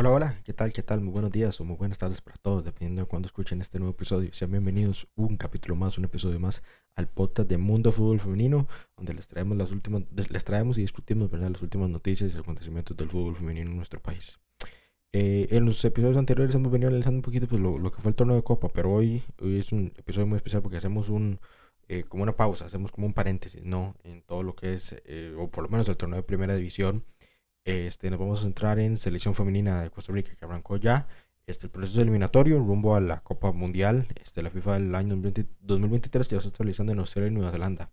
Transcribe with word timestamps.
Hola, 0.00 0.12
hola, 0.12 0.40
¿qué 0.44 0.52
tal? 0.52 0.72
¿Qué 0.72 0.84
tal? 0.84 1.00
Muy 1.00 1.10
buenos 1.10 1.32
días 1.32 1.60
o 1.60 1.64
muy 1.64 1.76
buenas 1.76 1.98
tardes 1.98 2.20
para 2.20 2.36
todos, 2.36 2.64
dependiendo 2.64 3.02
de 3.02 3.08
cuándo 3.08 3.26
escuchen 3.26 3.60
este 3.60 3.80
nuevo 3.80 3.94
episodio. 3.94 4.32
Sean 4.32 4.52
bienvenidos 4.52 5.08
un 5.16 5.36
capítulo 5.36 5.74
más, 5.74 5.98
un 5.98 6.04
episodio 6.04 6.38
más 6.38 6.62
al 6.94 7.08
podcast 7.08 7.48
de 7.48 7.58
Mundo 7.58 7.90
Fútbol 7.90 8.20
Femenino, 8.20 8.68
donde 8.96 9.12
les 9.12 9.26
traemos 9.26 9.58
las 9.58 9.72
últimas, 9.72 10.04
les 10.14 10.44
traemos 10.44 10.78
y 10.78 10.82
discutimos 10.82 11.28
¿verdad? 11.28 11.50
las 11.50 11.62
últimas 11.62 11.90
noticias 11.90 12.32
y 12.32 12.38
acontecimientos 12.38 12.96
del 12.96 13.10
fútbol 13.10 13.34
femenino 13.34 13.72
en 13.72 13.76
nuestro 13.76 14.00
país. 14.00 14.38
Eh, 15.12 15.48
en 15.50 15.64
los 15.64 15.84
episodios 15.84 16.16
anteriores 16.16 16.54
hemos 16.54 16.70
venido 16.70 16.90
analizando 16.90 17.16
un 17.18 17.22
poquito 17.22 17.48
pues, 17.48 17.60
lo, 17.60 17.90
que 17.90 18.00
fue 18.00 18.10
el 18.10 18.14
torneo 18.14 18.36
de 18.36 18.44
Copa, 18.44 18.68
pero 18.68 18.92
hoy, 18.92 19.24
hoy 19.42 19.58
es 19.58 19.72
un 19.72 19.92
episodio 19.96 20.28
muy 20.28 20.36
especial 20.36 20.62
porque 20.62 20.76
hacemos 20.76 21.08
un, 21.08 21.40
eh, 21.88 22.04
como 22.04 22.22
una 22.22 22.36
pausa, 22.36 22.66
hacemos 22.66 22.92
como 22.92 23.08
un 23.08 23.14
paréntesis, 23.14 23.64
¿no? 23.64 23.96
En 24.04 24.22
todo 24.22 24.44
lo 24.44 24.54
que 24.54 24.74
es, 24.74 24.94
eh, 25.06 25.34
o 25.36 25.50
por 25.50 25.64
lo 25.64 25.70
menos 25.70 25.88
el 25.88 25.96
torneo 25.96 26.18
de 26.18 26.22
Primera 26.22 26.54
División 26.54 27.02
este, 27.68 28.08
nos 28.10 28.18
vamos 28.18 28.40
a 28.40 28.44
centrar 28.44 28.78
en 28.78 28.96
selección 28.96 29.34
femenina 29.34 29.82
de 29.82 29.90
Costa 29.90 30.10
Rica, 30.10 30.34
que 30.34 30.44
arrancó 30.44 30.78
ya 30.78 31.06
este, 31.46 31.66
el 31.66 31.70
proceso 31.70 32.00
eliminatorio 32.00 32.58
rumbo 32.58 32.94
a 32.94 33.00
la 33.00 33.20
Copa 33.20 33.52
Mundial, 33.52 34.06
este, 34.22 34.42
la 34.42 34.48
FIFA 34.48 34.78
del 34.78 34.94
año 34.94 35.16
2023, 35.16 36.28
que 36.28 36.36
ya 36.36 36.40
se 36.40 36.48
está 36.48 36.64
realizando 36.64 36.92
en 36.92 36.98
Australia 37.00 37.28
y 37.28 37.34
Nueva 37.34 37.52
Zelanda. 37.52 37.90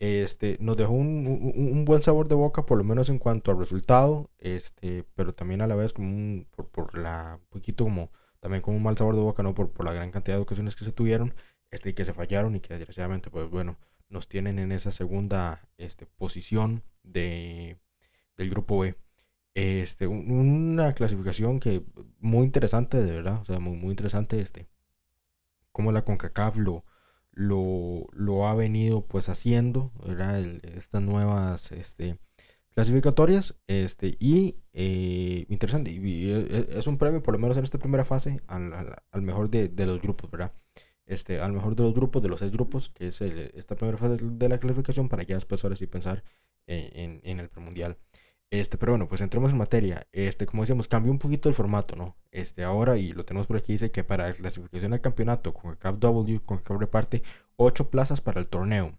Este, 0.00 0.56
nos 0.60 0.76
dejó 0.76 0.92
un, 0.92 1.52
un, 1.56 1.84
buen 1.84 2.02
sabor 2.02 2.26
de 2.26 2.34
boca, 2.34 2.66
por 2.66 2.78
lo 2.78 2.84
menos 2.84 3.08
en 3.08 3.18
cuanto 3.20 3.52
al 3.52 3.58
resultado, 3.58 4.28
este, 4.38 5.04
pero 5.14 5.32
también 5.34 5.62
a 5.62 5.68
la 5.68 5.76
vez 5.76 5.92
como 5.92 6.08
un, 6.08 6.48
por, 6.50 6.68
por 6.68 6.98
la, 6.98 7.38
un 7.40 7.46
poquito 7.48 7.84
como, 7.84 8.10
también 8.40 8.60
como 8.60 8.76
un 8.76 8.82
mal 8.82 8.96
sabor 8.96 9.14
de 9.14 9.22
boca, 9.22 9.44
¿no? 9.44 9.54
Por, 9.54 9.70
por 9.70 9.86
la 9.86 9.92
gran 9.92 10.10
cantidad 10.10 10.36
de 10.36 10.42
ocasiones 10.42 10.74
que 10.74 10.84
se 10.84 10.92
tuvieron, 10.92 11.32
este, 11.70 11.94
que 11.94 12.04
se 12.04 12.12
fallaron 12.12 12.56
y 12.56 12.60
que 12.60 12.74
desgraciadamente, 12.74 13.30
pues 13.30 13.48
bueno, 13.48 13.78
nos 14.08 14.28
tienen 14.28 14.58
en 14.58 14.72
esa 14.72 14.90
segunda 14.90 15.68
este, 15.78 16.06
posición 16.06 16.82
de 17.04 17.78
del 18.36 18.50
grupo 18.50 18.80
B. 18.80 18.96
Este, 19.54 20.06
una 20.06 20.92
clasificación 20.92 21.60
que 21.60 21.82
muy 22.20 22.44
interesante, 22.44 23.02
de 23.02 23.10
verdad, 23.10 23.40
o 23.40 23.44
sea, 23.46 23.58
muy, 23.58 23.76
muy 23.76 23.90
interesante, 23.90 24.40
este, 24.40 24.68
como 25.72 25.92
la 25.92 26.04
CONCACAF 26.04 26.58
lo, 26.58 26.84
lo, 27.36 28.46
ha 28.46 28.54
venido 28.54 29.06
pues 29.06 29.28
haciendo, 29.28 29.92
¿verdad? 30.06 30.40
estas 30.40 31.02
nuevas, 31.02 31.72
este, 31.72 32.18
clasificatorias, 32.74 33.56
este, 33.66 34.16
y 34.20 34.56
eh, 34.74 35.46
interesante, 35.48 35.90
y, 35.90 36.30
es 36.30 36.86
un 36.86 36.98
premio, 36.98 37.22
por 37.22 37.32
lo 37.32 37.38
menos 37.40 37.56
en 37.56 37.64
esta 37.64 37.78
primera 37.78 38.04
fase, 38.04 38.40
al, 38.48 38.72
al, 39.10 39.22
mejor 39.22 39.48
de, 39.48 39.68
de, 39.68 39.86
los 39.86 40.02
grupos, 40.02 40.30
¿verdad? 40.30 40.52
Este, 41.06 41.40
al 41.40 41.52
mejor 41.52 41.76
de 41.76 41.84
los 41.84 41.94
grupos, 41.94 42.20
de 42.22 42.28
los 42.28 42.40
seis 42.40 42.52
grupos, 42.52 42.90
que 42.90 43.08
es 43.08 43.20
esta 43.22 43.76
primera 43.76 43.96
fase 43.96 44.18
de 44.22 44.48
la 44.50 44.58
clasificación, 44.58 45.08
para 45.08 45.22
ya 45.22 45.36
después 45.36 45.64
ahora 45.64 45.76
sí 45.76 45.86
pensar 45.86 46.24
en, 46.66 46.90
en, 46.98 47.20
en 47.24 47.40
el 47.40 47.48
premundial. 47.48 47.96
Este, 48.50 48.78
pero 48.78 48.92
bueno, 48.92 49.08
pues 49.08 49.20
entremos 49.20 49.50
en 49.50 49.58
materia. 49.58 50.06
Este, 50.12 50.46
como 50.46 50.62
decíamos, 50.62 50.88
cambió 50.88 51.10
un 51.10 51.18
poquito 51.18 51.48
el 51.48 51.54
formato, 51.54 51.96
¿no? 51.96 52.16
Este, 52.30 52.62
ahora, 52.62 52.96
y 52.96 53.12
lo 53.12 53.24
tenemos 53.24 53.46
por 53.46 53.56
aquí, 53.56 53.72
dice 53.72 53.90
que 53.90 54.04
para 54.04 54.28
la 54.28 54.34
clasificación 54.34 54.92
al 54.92 55.00
campeonato, 55.00 55.52
con 55.52 55.72
el 55.72 55.78
CAP 55.78 55.98
W, 55.98 56.40
con 56.44 56.58
el 56.58 56.62
CAP 56.62 56.80
reparte 56.80 57.22
8 57.56 57.90
plazas 57.90 58.20
para 58.20 58.40
el 58.40 58.46
torneo. 58.48 58.98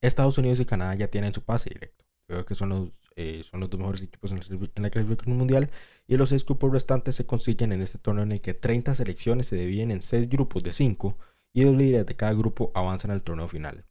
Estados 0.00 0.38
Unidos 0.38 0.60
y 0.60 0.64
Canadá 0.64 0.94
ya 0.94 1.08
tienen 1.08 1.34
su 1.34 1.42
pase 1.42 1.70
directo. 1.70 2.04
Creo 2.28 2.44
que 2.44 2.54
son 2.54 2.68
los, 2.68 2.90
eh, 3.16 3.42
son 3.42 3.60
los 3.60 3.70
dos 3.70 3.80
mejores 3.80 4.02
equipos 4.02 4.30
en 4.30 4.38
la, 4.82 4.90
clasificación 4.90 5.36
mundial. 5.36 5.70
Y 6.06 6.16
los 6.16 6.28
6 6.28 6.44
grupos 6.44 6.72
restantes 6.72 7.16
se 7.16 7.26
consiguen 7.26 7.72
en 7.72 7.82
este 7.82 7.98
torneo 7.98 8.24
en 8.24 8.32
el 8.32 8.40
que 8.40 8.54
30 8.54 8.94
selecciones 8.94 9.48
se 9.48 9.56
dividen 9.56 9.90
en 9.90 10.02
6 10.02 10.28
grupos 10.28 10.62
de 10.62 10.72
5 10.72 11.16
y 11.52 11.64
los 11.64 11.74
líderes 11.74 12.06
de 12.06 12.16
cada 12.16 12.32
grupo 12.34 12.70
avanzan 12.74 13.10
al 13.10 13.22
torneo 13.22 13.48
final. 13.48 13.86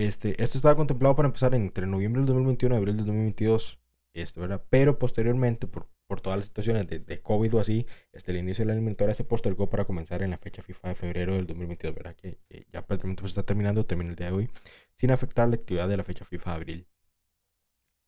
Este, 0.00 0.42
esto 0.42 0.56
estaba 0.56 0.76
contemplado 0.76 1.14
para 1.14 1.26
empezar 1.28 1.54
entre 1.54 1.86
noviembre 1.86 2.20
del 2.20 2.28
2021 2.28 2.74
y 2.74 2.78
abril 2.78 2.96
del 2.96 3.04
2022. 3.04 3.78
Este, 4.14 4.40
¿verdad? 4.40 4.64
Pero 4.70 4.98
posteriormente, 4.98 5.66
por, 5.66 5.88
por 6.06 6.22
todas 6.22 6.38
las 6.38 6.46
situaciones 6.46 6.86
de, 6.88 7.20
COVID 7.20 7.56
o 7.56 7.60
así, 7.60 7.86
este, 8.12 8.32
el 8.32 8.38
inicio 8.38 8.62
de 8.62 8.68
la 8.68 8.72
eliminatoria 8.72 9.14
se 9.14 9.24
postergó 9.24 9.68
para 9.68 9.84
comenzar 9.84 10.22
en 10.22 10.30
la 10.30 10.38
fecha 10.38 10.62
FIFA 10.62 10.88
de 10.88 10.94
febrero 10.94 11.34
del 11.34 11.46
2022, 11.46 11.94
¿verdad? 11.94 12.16
Que, 12.16 12.38
ya 12.72 12.86
prácticamente 12.86 13.20
pues, 13.20 13.32
está 13.32 13.42
terminando, 13.42 13.84
termina 13.84 14.10
el 14.10 14.16
día 14.16 14.28
de 14.28 14.32
hoy, 14.32 14.50
sin 14.96 15.10
afectar 15.10 15.46
la 15.48 15.56
actividad 15.56 15.86
de 15.86 15.98
la 15.98 16.04
fecha 16.04 16.24
FIFA 16.24 16.50
de 16.50 16.56
abril. 16.56 16.86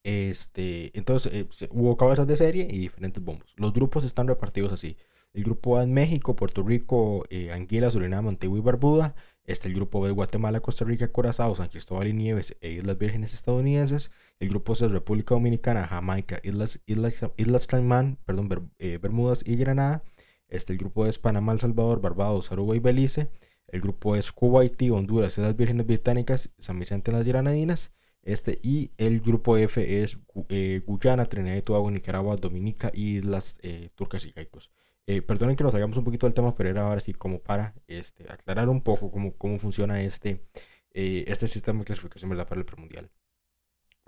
Este, 0.03 0.97
entonces 0.99 1.31
eh, 1.33 1.69
hubo 1.71 1.97
cabezas 1.99 2.27
de 2.27 2.37
serie 2.37 2.67
y 2.71 2.79
diferentes 2.79 3.23
bombos. 3.23 3.53
Los 3.59 3.75
grupos 3.75 4.05
están 4.05 4.27
repartidos 4.29 4.73
así. 4.73 4.97
El 5.35 5.45
grupo 5.45 5.79
A 5.79 5.83
en 5.85 5.95
México, 5.95 6.37
Puerto 6.37 6.63
Rico, 6.63 7.25
eh, 7.31 7.53
Anguila, 7.53 7.91
Surinam, 7.91 8.29
Antigua 8.29 8.59
y 8.59 8.61
Barbuda. 8.61 9.15
Este, 9.45 9.67
el 9.69 9.75
grupo 9.75 10.01
B, 10.01 10.11
Guatemala, 10.11 10.61
Costa 10.61 10.85
Rica, 10.85 11.09
Curazao, 11.09 11.55
San 11.57 11.69
Cristóbal 11.69 12.07
y 12.07 12.13
Nieves 12.13 12.57
e 12.61 12.73
Islas 12.73 12.99
Vírgenes 12.99 13.33
estadounidenses. 13.33 14.11
El 14.39 14.51
grupo 14.51 14.75
C, 14.75 14.89
República 14.89 15.35
Dominicana, 15.35 15.87
Jamaica, 15.87 16.39
Islas, 16.43 16.81
Islas, 16.87 17.15
Islas 17.37 17.67
Caimán, 17.67 18.19
perdón, 18.27 18.73
eh, 18.79 18.99
Bermudas 19.01 19.43
y 19.45 19.57
Granada. 19.57 20.05
Este, 20.49 20.75
el 20.75 20.79
grupo 20.79 21.05
D 21.05 21.11
es 21.11 21.19
Panamá, 21.19 21.53
El 21.53 21.61
Salvador, 21.61 22.01
Barbados, 22.03 22.53
Aruba 22.53 22.77
y 22.77 22.81
Belice. 22.81 23.31
El 23.69 23.81
grupo 23.81 24.17
es 24.17 24.33
Cuba, 24.33 24.61
Haití, 24.61 24.91
Honduras, 24.91 25.39
Islas 25.39 25.57
Vírgenes 25.57 25.87
Británicas, 25.87 26.51
San 26.59 26.79
Vicente 26.79 27.11
y 27.11 27.15
las 27.15 27.27
Granadinas. 27.27 27.91
Este, 28.23 28.61
y 28.63 28.93
el 28.99 29.21
grupo 29.21 29.57
F 29.57 30.03
es 30.03 30.19
eh, 30.51 30.83
Guyana, 30.87 31.25
Trinidad 31.25 31.57
y 31.57 31.63
Tobago, 31.63 31.91
Nicaragua, 31.91 32.37
Dominica 32.37 32.93
y 32.95 33.17
Islas 33.17 33.59
Turcas 33.97 34.27
y 34.27 34.33
Caicos. 34.33 34.71
Eh, 35.07 35.21
perdonen 35.21 35.57
que 35.57 35.65
nos 35.65 35.75
hagamos 35.75 35.97
un 35.97 36.05
poquito 36.05 36.27
del 36.27 36.35
tema, 36.35 36.55
pero 36.55 36.71
era 36.71 36.87
ahora 36.87 37.01
sí 37.01 37.13
como 37.13 37.41
para 37.41 37.75
este, 37.89 38.31
aclarar 38.31 38.69
un 38.69 38.83
poco 38.83 39.11
cómo, 39.11 39.37
cómo 39.37 39.59
funciona 39.59 40.01
este, 40.03 40.45
eh, 40.93 41.25
este 41.27 41.49
sistema 41.49 41.81
de 41.81 41.87
clasificación 41.87 42.31
para 42.31 42.61
el 42.61 42.65
premundial. 42.65 43.11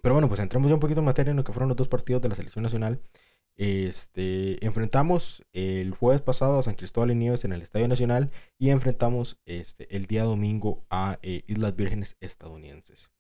Pero 0.03 0.15
bueno, 0.15 0.29
pues 0.29 0.41
entramos 0.41 0.69
ya 0.69 0.75
un 0.75 0.81
poquito 0.81 1.01
en 1.01 1.07
materia 1.07 1.31
en 1.31 1.37
lo 1.37 1.45
que 1.45 1.53
fueron 1.53 1.69
los 1.69 1.77
dos 1.77 1.89
partidos 1.89 2.23
de 2.23 2.29
la 2.29 2.37
selección 2.37 2.63
nacional. 2.63 3.01
Este, 3.57 4.65
enfrentamos 4.65 5.45
el 5.53 5.93
jueves 5.93 6.23
pasado 6.23 6.59
a 6.59 6.63
San 6.63 6.75
Cristóbal 6.75 7.13
y 7.13 7.15
Nieves 7.15 7.45
en 7.45 7.53
el 7.53 7.63
Estadio 7.63 7.89
Nacional 7.89 8.31
y 8.59 8.71
enfrentamos 8.71 9.41
este, 9.47 9.97
el 9.97 10.07
día 10.07 10.25
domingo 10.25 10.85
a 10.91 11.19
eh, 11.23 11.43
Islas 11.47 11.75
Vírgenes 11.75 12.17
estadounidenses. 12.21 13.11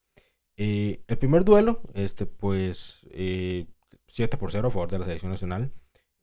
el 0.56 1.18
primer 1.18 1.44
duelo, 1.44 1.80
este, 1.94 2.26
pues 2.26 3.06
7 4.08 4.36
por 4.38 4.52
0 4.52 4.68
a 4.68 4.70
favor 4.70 4.90
de 4.90 4.98
la 4.98 5.04
selección 5.06 5.32
nacional 5.32 5.72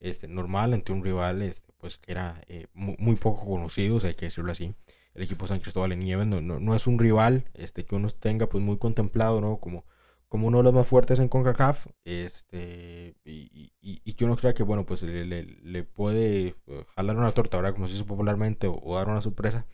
este, 0.01 0.27
normal 0.27 0.73
ante 0.73 0.91
un 0.91 1.03
rival 1.03 1.41
este, 1.43 1.71
pues, 1.77 1.97
que 1.99 2.11
era 2.11 2.41
eh, 2.47 2.67
muy, 2.73 3.15
poco 3.15 3.45
conocido, 3.45 3.99
hay 4.03 4.15
que 4.15 4.25
decirlo 4.25 4.51
así. 4.51 4.73
El 5.13 5.23
equipo 5.23 5.47
San 5.47 5.59
Cristóbal 5.59 5.91
en 5.91 5.99
Nieves 5.99 6.27
no, 6.27 6.41
no, 6.41 6.75
es 6.75 6.87
un 6.87 6.97
rival 6.97 7.45
este, 7.53 7.85
que 7.85 7.95
uno 7.95 8.09
tenga 8.09 8.47
pues, 8.47 8.63
muy 8.63 8.77
contemplado 8.77 9.41
¿no? 9.41 9.57
como, 9.57 9.85
como 10.27 10.47
uno 10.47 10.59
de 10.59 10.63
los 10.63 10.73
más 10.73 10.87
fuertes 10.87 11.19
en 11.19 11.27
CONCACAF 11.27 11.87
este, 12.03 13.15
y, 13.23 13.73
y, 13.81 14.13
que 14.13 14.25
uno 14.25 14.37
crea 14.37 14.53
que 14.53 14.63
bueno, 14.63 14.85
pues, 14.85 15.03
le, 15.03 15.25
le, 15.25 15.83
puede 15.83 16.55
eh, 16.67 16.85
jalar 16.95 17.17
una 17.17 17.31
torta, 17.31 17.57
¿verdad? 17.57 17.73
como 17.73 17.87
se 17.87 17.93
dice 17.93 18.05
popularmente, 18.05 18.67
o, 18.67 18.95
dar 18.95 19.09
una 19.09 19.21
sorpresa 19.21 19.67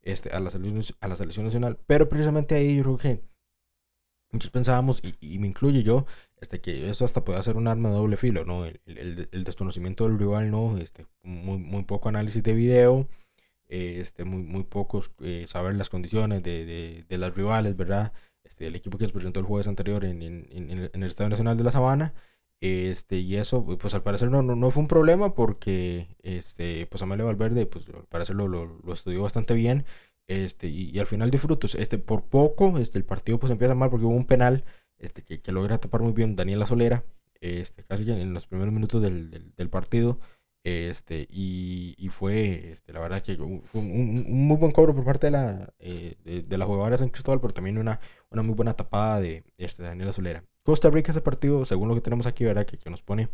este, 0.00 0.30
a, 0.30 0.40
la 0.40 0.50
selección, 0.50 0.96
a 1.00 1.08
la 1.08 1.16
selección 1.16 1.44
nacional. 1.44 1.78
Pero 1.86 2.08
precisamente 2.08 2.54
ahí 2.54 2.76
yo 2.76 2.84
creo 2.84 2.98
que 2.98 3.24
muchos 4.30 4.50
pensábamos, 4.50 5.00
y, 5.02 5.14
y 5.20 5.38
me 5.38 5.48
incluye 5.48 5.82
yo, 5.82 6.06
este, 6.44 6.60
que 6.60 6.90
eso 6.90 7.06
hasta 7.06 7.24
puede 7.24 7.42
ser 7.42 7.56
un 7.56 7.68
arma 7.68 7.88
de 7.88 7.94
doble 7.94 8.18
filo, 8.18 8.44
¿no? 8.44 8.66
El, 8.66 8.78
el, 8.84 9.28
el 9.32 9.44
desconocimiento 9.44 10.04
del 10.06 10.18
rival, 10.18 10.50
¿no? 10.50 10.76
Este, 10.76 11.06
muy, 11.22 11.56
muy 11.56 11.84
poco 11.84 12.10
análisis 12.10 12.42
de 12.42 12.52
video, 12.52 13.08
eh, 13.68 13.96
este, 14.00 14.24
muy, 14.24 14.42
muy 14.42 14.64
pocos 14.64 15.10
eh, 15.20 15.46
saber 15.48 15.74
las 15.74 15.88
condiciones 15.88 16.42
de, 16.42 16.66
de, 16.66 17.04
de, 17.08 17.18
las 17.18 17.34
rivales, 17.34 17.76
¿verdad? 17.78 18.12
Este, 18.44 18.66
el 18.66 18.76
equipo 18.76 18.98
que 18.98 19.06
se 19.06 19.12
presentó 19.12 19.40
el 19.40 19.46
jueves 19.46 19.68
anterior 19.68 20.04
en, 20.04 20.20
en, 20.22 20.46
en, 20.50 20.90
el 20.92 21.02
Estadio 21.04 21.30
Nacional 21.30 21.56
de 21.56 21.64
la 21.64 21.70
Sabana. 21.70 22.12
Este, 22.60 23.16
y 23.16 23.36
eso, 23.36 23.64
pues 23.78 23.94
al 23.94 24.02
parecer 24.02 24.30
no, 24.30 24.42
no, 24.42 24.54
no, 24.54 24.70
fue 24.70 24.82
un 24.82 24.88
problema 24.88 25.34
porque, 25.34 26.08
este, 26.22 26.86
pues 26.86 27.02
Amelio 27.02 27.26
Valverde, 27.26 27.64
pues 27.66 27.86
al 27.88 28.04
parecer 28.04 28.36
lo, 28.36 28.48
lo, 28.48 28.66
lo 28.84 28.92
estudió 28.92 29.22
bastante 29.22 29.54
bien. 29.54 29.86
Este, 30.28 30.68
y, 30.68 30.90
y, 30.90 30.98
al 30.98 31.06
final 31.06 31.30
de 31.30 31.38
este, 31.78 31.98
por 31.98 32.24
poco, 32.24 32.78
este, 32.78 32.98
el 32.98 33.04
partido 33.04 33.38
pues 33.38 33.50
empieza 33.50 33.74
mal 33.74 33.90
porque 33.90 34.06
hubo 34.06 34.14
un 34.14 34.26
penal 34.26 34.64
este, 35.04 35.22
que, 35.22 35.52
logra 35.52 35.78
tapar 35.78 36.02
muy 36.02 36.12
bien 36.12 36.36
Daniela 36.36 36.66
Solera, 36.66 37.04
este, 37.40 37.84
casi 37.84 38.10
en 38.10 38.32
los 38.32 38.46
primeros 38.46 38.72
minutos 38.72 39.02
del, 39.02 39.52
del, 39.56 39.70
partido. 39.70 40.18
Este, 40.64 41.28
y, 41.30 41.94
y, 41.98 42.08
fue, 42.08 42.70
este, 42.70 42.92
la 42.92 43.00
verdad 43.00 43.22
que 43.22 43.36
fue 43.64 43.80
un, 43.82 44.24
muy 44.46 44.56
buen 44.56 44.72
cobro 44.72 44.94
por 44.94 45.04
parte 45.04 45.26
de 45.26 45.30
la, 45.32 45.74
eh, 45.78 46.16
de, 46.24 46.58
la 46.58 46.64
jugadora 46.64 46.92
de 46.92 46.98
San 46.98 47.10
Cristóbal, 47.10 47.40
pero 47.40 47.52
también 47.52 47.76
una, 47.76 48.00
una 48.30 48.42
muy 48.42 48.54
buena 48.54 48.74
tapada 48.74 49.20
de 49.20 49.44
este, 49.58 49.82
Daniela 49.82 50.12
Solera. 50.12 50.44
Costa 50.62 50.88
Rica 50.88 51.12
ese 51.12 51.20
partido, 51.20 51.64
según 51.66 51.88
lo 51.88 51.94
que 51.94 52.00
tenemos 52.00 52.26
aquí, 52.26 52.44
¿verdad? 52.44 52.64
Que, 52.64 52.78
que 52.78 52.88
nos 52.88 53.02
pone 53.02 53.28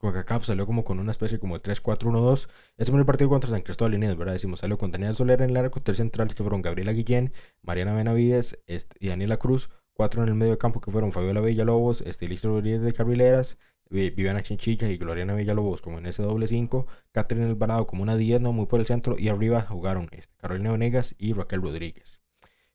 CONCACAF 0.00 0.46
salió 0.46 0.66
como 0.66 0.82
con 0.82 0.98
una 0.98 1.10
especie 1.10 1.38
como 1.38 1.58
de 1.58 1.62
3-4-1-2. 1.62 2.48
Ese 2.78 2.90
fue 2.90 3.00
el 3.00 3.06
partido 3.06 3.28
contra 3.28 3.50
San 3.50 3.60
Cristóbal 3.60 3.94
Inés, 3.94 4.16
¿verdad? 4.16 4.32
Decimos, 4.32 4.60
salió 4.60 4.78
con 4.78 4.90
Daniela 4.90 5.12
Solera 5.12 5.44
en 5.44 5.50
el 5.50 5.56
arco, 5.58 5.82
tres 5.82 5.98
centrales 5.98 6.34
que 6.34 6.42
fueron 6.42 6.62
Gabriela 6.62 6.92
Guillén, 6.92 7.32
Mariana 7.62 7.92
Benavides 7.92 8.58
este, 8.66 8.96
y 8.98 9.08
Daniela 9.08 9.36
Cruz. 9.36 9.68
Cuatro 10.00 10.22
en 10.22 10.30
el 10.30 10.34
medio 10.34 10.58
campo 10.58 10.80
que 10.80 10.90
fueron 10.90 11.12
Fabiola 11.12 11.42
Villalobos, 11.42 12.00
Estilista 12.00 12.48
Rodríguez 12.48 12.80
de 12.80 12.94
Carrileras, 12.94 13.58
Viviana 13.90 14.42
Chinchilla 14.42 14.88
y 14.88 14.96
Gloriana 14.96 15.34
Villalobos 15.34 15.82
como 15.82 15.98
en 15.98 16.06
ese 16.06 16.22
doble 16.22 16.48
5, 16.48 16.86
Catherine 17.12 17.44
Alvarado 17.44 17.86
como 17.86 18.02
una 18.02 18.16
10, 18.16 18.40
no 18.40 18.54
muy 18.54 18.64
por 18.64 18.80
el 18.80 18.86
centro, 18.86 19.18
y 19.18 19.28
arriba 19.28 19.60
jugaron 19.60 20.08
este, 20.12 20.34
Carolina 20.38 20.72
Venegas 20.72 21.16
y 21.18 21.34
Raquel 21.34 21.60
Rodríguez. 21.60 22.22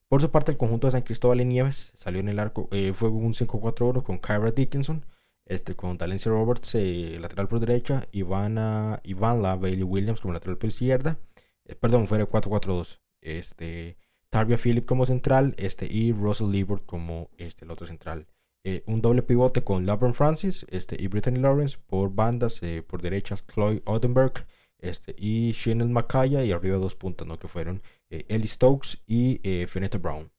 Por 0.07 0.21
su 0.21 0.29
parte, 0.29 0.51
el 0.51 0.59
conjunto 0.59 0.85
de 0.85 0.91
San 0.91 1.01
Cristóbal 1.01 1.41
y 1.41 1.45
Nieves 1.45 1.93
salió 1.95 2.19
en 2.19 2.29
el 2.29 2.37
arco, 2.37 2.69
eh, 2.71 2.93
fue 2.93 3.09
un 3.09 3.33
5-4-1 3.33 4.03
con 4.03 4.19
Kyra 4.19 4.51
Dickinson, 4.51 5.03
este, 5.45 5.75
con 5.75 5.97
Talencia 5.97 6.31
Roberts, 6.31 6.75
eh, 6.75 7.17
lateral 7.19 7.47
por 7.47 7.59
derecha, 7.59 8.07
Ivana, 8.11 9.01
Ivana 9.03 9.55
Bailey 9.55 9.81
Williams 9.81 10.21
como 10.21 10.35
lateral 10.35 10.59
por 10.59 10.69
izquierda, 10.69 11.17
eh, 11.65 11.73
perdón, 11.73 12.05
fue 12.05 12.19
el 12.19 12.27
4-4-2, 12.27 12.99
este, 13.21 13.97
Tarbia 14.29 14.57
Phillip 14.57 14.85
como 14.85 15.05
central, 15.05 15.55
este, 15.57 15.85
y 15.91 16.11
Russell 16.11 16.51
Liebert 16.51 16.85
como 16.85 17.29
este, 17.37 17.65
el 17.65 17.71
otro 17.71 17.87
central. 17.87 18.27
Eh, 18.63 18.83
un 18.87 19.01
doble 19.01 19.21
pivote 19.21 19.63
con 19.63 19.85
LeBron 19.85 20.13
Francis 20.13 20.65
este, 20.69 21.01
y 21.01 21.07
Brittany 21.07 21.37
Lawrence 21.37 21.77
por 21.85 22.13
bandas, 22.13 22.61
por 22.87 23.01
derecha 23.01 23.37
Chloe 23.53 23.83
Odenberg 23.85 24.47
este, 24.79 25.15
y 25.17 25.51
Shannon 25.51 25.93
Makaya 25.93 26.43
y 26.43 26.51
arriba 26.51 26.77
dos 26.77 26.95
puntas, 26.95 27.27
¿no? 27.27 27.37
Que 27.37 27.47
fueron 27.47 27.83
Ellie 28.09 28.47
Stokes 28.47 28.97
y 29.05 29.39
Feneta 29.67 29.99
Brown. 29.99 30.31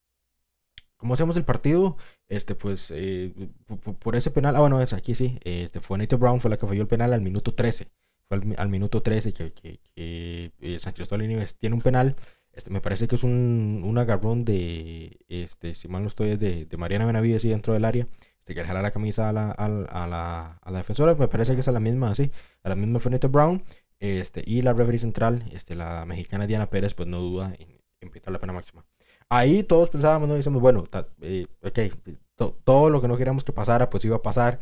Como 0.96 1.14
hacemos 1.14 1.36
el 1.36 1.44
partido, 1.44 1.96
este, 2.28 2.54
pues, 2.54 2.90
eh, 2.94 3.32
por, 3.98 4.16
ese 4.16 4.30
penal, 4.30 4.56
ah, 4.56 4.60
bueno, 4.60 4.80
es 4.80 4.92
aquí 4.92 5.14
sí, 5.14 5.38
este, 5.44 5.78
Brown, 6.16 6.40
fue 6.40 6.50
la 6.50 6.56
que 6.56 6.66
falló 6.66 6.82
el 6.82 6.88
penal 6.88 7.12
al 7.12 7.20
minuto 7.20 7.54
13. 7.54 7.88
Fue 8.28 8.40
al, 8.56 8.68
minuto 8.68 9.02
13 9.02 9.32
que, 9.32 9.52
que, 9.52 9.78
que 9.94 10.52
eh, 10.60 10.78
San 10.78 10.94
Cristóbal 10.94 11.28
tiene 11.58 11.74
un 11.74 11.82
penal. 11.82 12.16
Este, 12.56 12.70
me 12.70 12.80
parece 12.80 13.06
que 13.06 13.14
es 13.14 13.22
un, 13.22 13.82
un 13.84 13.98
agarrón 13.98 14.44
de, 14.44 15.18
este, 15.28 15.74
si 15.74 15.86
mal 15.88 16.02
no 16.02 16.08
estoy, 16.08 16.36
de, 16.36 16.64
de 16.64 16.76
Mariana 16.76 17.06
Benavides 17.06 17.44
y 17.44 17.50
dentro 17.50 17.72
del 17.74 17.84
área. 17.84 18.08
Este, 18.38 18.54
que 18.54 18.64
jala 18.64 18.82
la 18.82 18.90
camisa 18.90 19.28
a 19.28 19.32
la, 19.32 19.50
a, 19.52 19.68
la, 19.68 20.58
a 20.62 20.70
la 20.70 20.78
defensora, 20.78 21.14
me 21.14 21.28
parece 21.28 21.54
que 21.54 21.60
es 21.60 21.68
a 21.68 21.72
la 21.72 21.80
misma, 21.80 22.14
sí, 22.14 22.32
a 22.64 22.68
la 22.68 22.76
misma 22.76 22.98
fue 22.98 23.16
Brown. 23.18 23.62
Este, 24.00 24.42
y 24.44 24.62
la 24.62 24.72
referee 24.72 24.98
central, 24.98 25.44
este, 25.52 25.74
la 25.76 26.04
mexicana 26.06 26.46
Diana 26.46 26.68
Pérez, 26.68 26.94
pues 26.94 27.08
no 27.08 27.20
duda 27.20 27.54
en, 27.58 27.80
en 28.00 28.32
la 28.32 28.38
pena 28.38 28.52
máxima 28.52 28.84
ahí 29.28 29.62
todos 29.62 29.90
pensábamos, 29.90 30.28
¿no? 30.28 30.34
Decíamos, 30.34 30.62
bueno, 30.62 30.84
eh, 31.20 31.46
ok, 31.62 31.78
todo 32.64 32.90
lo 32.90 33.00
que 33.00 33.08
no 33.08 33.16
queríamos 33.16 33.44
que 33.44 33.52
pasara, 33.52 33.90
pues 33.90 34.04
iba 34.04 34.16
a 34.16 34.22
pasar. 34.22 34.60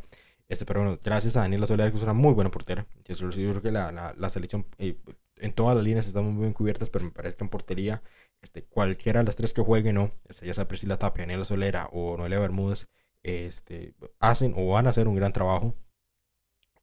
Este, 0.48 0.64
pero 0.66 0.80
bueno, 0.82 0.98
gracias 1.02 1.36
a 1.36 1.40
Daniela 1.40 1.66
Soler, 1.66 1.90
que 1.90 1.96
es 1.96 2.02
una 2.02 2.12
muy 2.12 2.32
buena 2.34 2.50
portera. 2.50 2.86
Yo, 3.04 3.30
creo 3.30 3.62
que 3.62 3.70
la, 3.70 4.14
la, 4.16 4.28
selección 4.28 4.66
eh, 4.78 4.96
en 5.36 5.52
todas 5.52 5.76
las 5.76 5.84
líneas 5.84 6.06
están 6.06 6.24
muy 6.24 6.42
bien 6.42 6.52
cubiertas, 6.52 6.90
pero 6.90 7.04
me 7.04 7.10
parece 7.10 7.36
que 7.36 7.44
en 7.44 7.50
portería, 7.50 8.02
este, 8.42 8.64
cualquiera 8.64 9.20
de 9.20 9.26
las 9.26 9.36
tres 9.36 9.52
que 9.52 9.62
jueguen, 9.62 9.96
¿no? 9.96 10.12
Este, 10.28 10.46
ya 10.46 10.54
sea 10.54 10.68
Priscila 10.68 10.98
Tapia, 10.98 11.22
Daniela 11.22 11.44
Solera 11.44 11.88
o 11.92 12.16
Noelia 12.16 12.38
Bermúdez, 12.40 12.88
este, 13.22 13.94
hacen 14.20 14.54
o 14.56 14.68
van 14.68 14.86
a 14.86 14.90
hacer 14.90 15.08
un 15.08 15.16
gran 15.16 15.32
trabajo. 15.32 15.74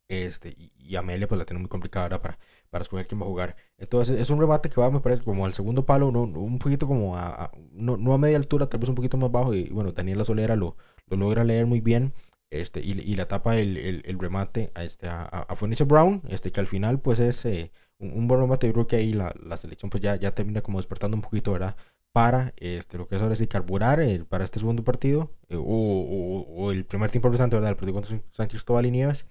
Este, 0.08 0.54
y, 0.58 0.96
Amelia 0.98 1.26
pues 1.26 1.40
la 1.40 1.46
tiene 1.46 1.62
muy 1.62 1.70
complicada 1.70 2.22
para, 2.22 2.38
para 2.70 2.82
escoger 2.82 3.08
quién 3.08 3.22
va 3.22 3.26
a 3.26 3.30
jugar. 3.30 3.56
Entonces 3.78 4.20
es 4.20 4.30
un 4.30 4.42
remate 4.42 4.70
que 4.70 4.82
va, 4.82 4.92
me 4.92 5.00
parece, 5.00 5.24
como 5.24 5.46
al 5.46 5.54
segundo 5.54 5.86
palo, 5.86 6.12
no, 6.12 6.24
un 6.24 6.60
poquito 6.60 6.86
como 6.86 7.16
a, 7.16 7.50
no, 7.72 7.96
no, 7.96 8.14
a 8.14 8.18
media 8.18 8.36
altura, 8.36 8.68
tal 8.68 8.82
vez 8.82 8.90
un 8.90 8.96
poquito 8.96 9.16
más 9.18 9.32
bajo. 9.32 9.54
Y 9.54 9.70
bueno, 9.70 9.94
Daniela 9.94 10.26
Solera 10.26 10.58
lo, 10.58 10.76
lo 11.08 11.16
logra 11.18 11.46
leer 11.46 11.66
muy 11.66 11.80
bien. 11.80 12.14
Este, 12.50 12.82
y, 12.82 12.92
y 13.00 13.16
la 13.16 13.30
tapa 13.30 13.58
el, 13.58 13.78
el, 13.78 14.20
remate 14.20 14.72
a, 14.76 14.84
este, 14.84 15.08
a, 15.08 15.24
a 15.24 15.56
Brown, 15.86 16.22
este, 16.28 16.52
que 16.52 16.60
al 16.60 16.68
final 16.68 17.00
pues 17.00 17.20
es 17.22 17.46
eh, 17.46 17.72
un, 18.02 18.28
buen 18.28 18.42
remate. 18.42 18.68
Yo 18.68 18.74
creo 18.74 18.88
que 18.88 18.98
ahí 18.98 19.14
la, 19.14 19.34
la, 19.44 19.58
selección 19.58 19.90
pues 19.90 20.04
ya, 20.04 20.16
ya 20.16 20.34
termina 20.34 20.62
como 20.62 20.80
despertando 20.80 21.16
un 21.16 21.22
poquito, 21.22 21.52
¿verdad? 21.54 21.76
Para 22.12 22.54
este, 22.58 22.98
lo 22.98 23.08
que 23.08 23.16
es 23.16 23.22
ahora 23.22 23.36
sí 23.36 23.48
carburar 23.48 24.02
eh, 24.02 24.26
para 24.28 24.44
este 24.44 24.60
segundo 24.60 24.84
partido, 24.84 25.32
eh, 25.50 25.56
o, 25.58 25.64
o, 25.64 26.72
el 26.72 26.86
primer 26.86 27.12
tiempo 27.12 27.30
presente, 27.30 27.56
¿verdad? 27.56 27.72
El 27.72 27.78
partido 27.78 27.94
contra 27.94 28.22
San 28.32 28.48
Cristóbal 28.48 28.86
y 28.86 28.92
Nieves. 28.92 29.26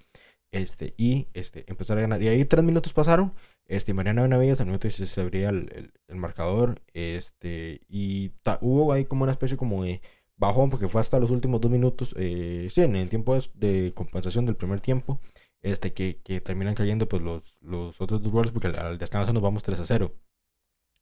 Este, 0.52 0.94
y 0.96 1.28
este, 1.32 1.64
empezar 1.68 1.98
a 1.98 2.00
ganar. 2.00 2.22
Y 2.22 2.28
ahí 2.28 2.44
tres 2.44 2.64
minutos 2.64 2.92
pasaron. 2.92 3.32
Este, 3.66 3.94
Mariana 3.94 4.22
Benavides, 4.22 4.60
al 4.60 4.66
minuto 4.66 4.90
se 4.90 5.20
abría 5.20 5.50
el, 5.50 5.92
el, 6.08 6.16
marcador. 6.16 6.82
Este, 6.92 7.82
y 7.88 8.32
hubo 8.60 8.92
ahí 8.92 9.04
como 9.04 9.22
una 9.22 9.32
especie 9.32 9.56
como 9.56 9.84
de 9.84 10.00
bajón, 10.40 10.70
porque 10.70 10.88
fue 10.88 11.00
hasta 11.00 11.20
los 11.20 11.30
últimos 11.30 11.60
dos 11.60 11.70
minutos. 11.70 12.14
Eh, 12.16 12.68
sí, 12.70 12.82
en 12.82 12.96
el 12.96 13.08
tiempo 13.08 13.38
de, 13.54 13.92
compensación 13.94 14.46
del 14.46 14.56
primer 14.56 14.80
tiempo. 14.80 15.20
Este, 15.62 15.92
que, 15.92 16.20
que 16.22 16.40
terminan 16.40 16.74
cayendo 16.74 17.08
pues 17.08 17.22
los, 17.22 17.56
los 17.60 18.00
otros 18.00 18.22
dos 18.22 18.32
goles, 18.32 18.50
porque 18.50 18.68
al, 18.68 18.98
descanso 18.98 19.32
nos 19.32 19.42
vamos 19.42 19.62
3 19.62 19.80
a 19.80 19.84
0. 19.84 20.14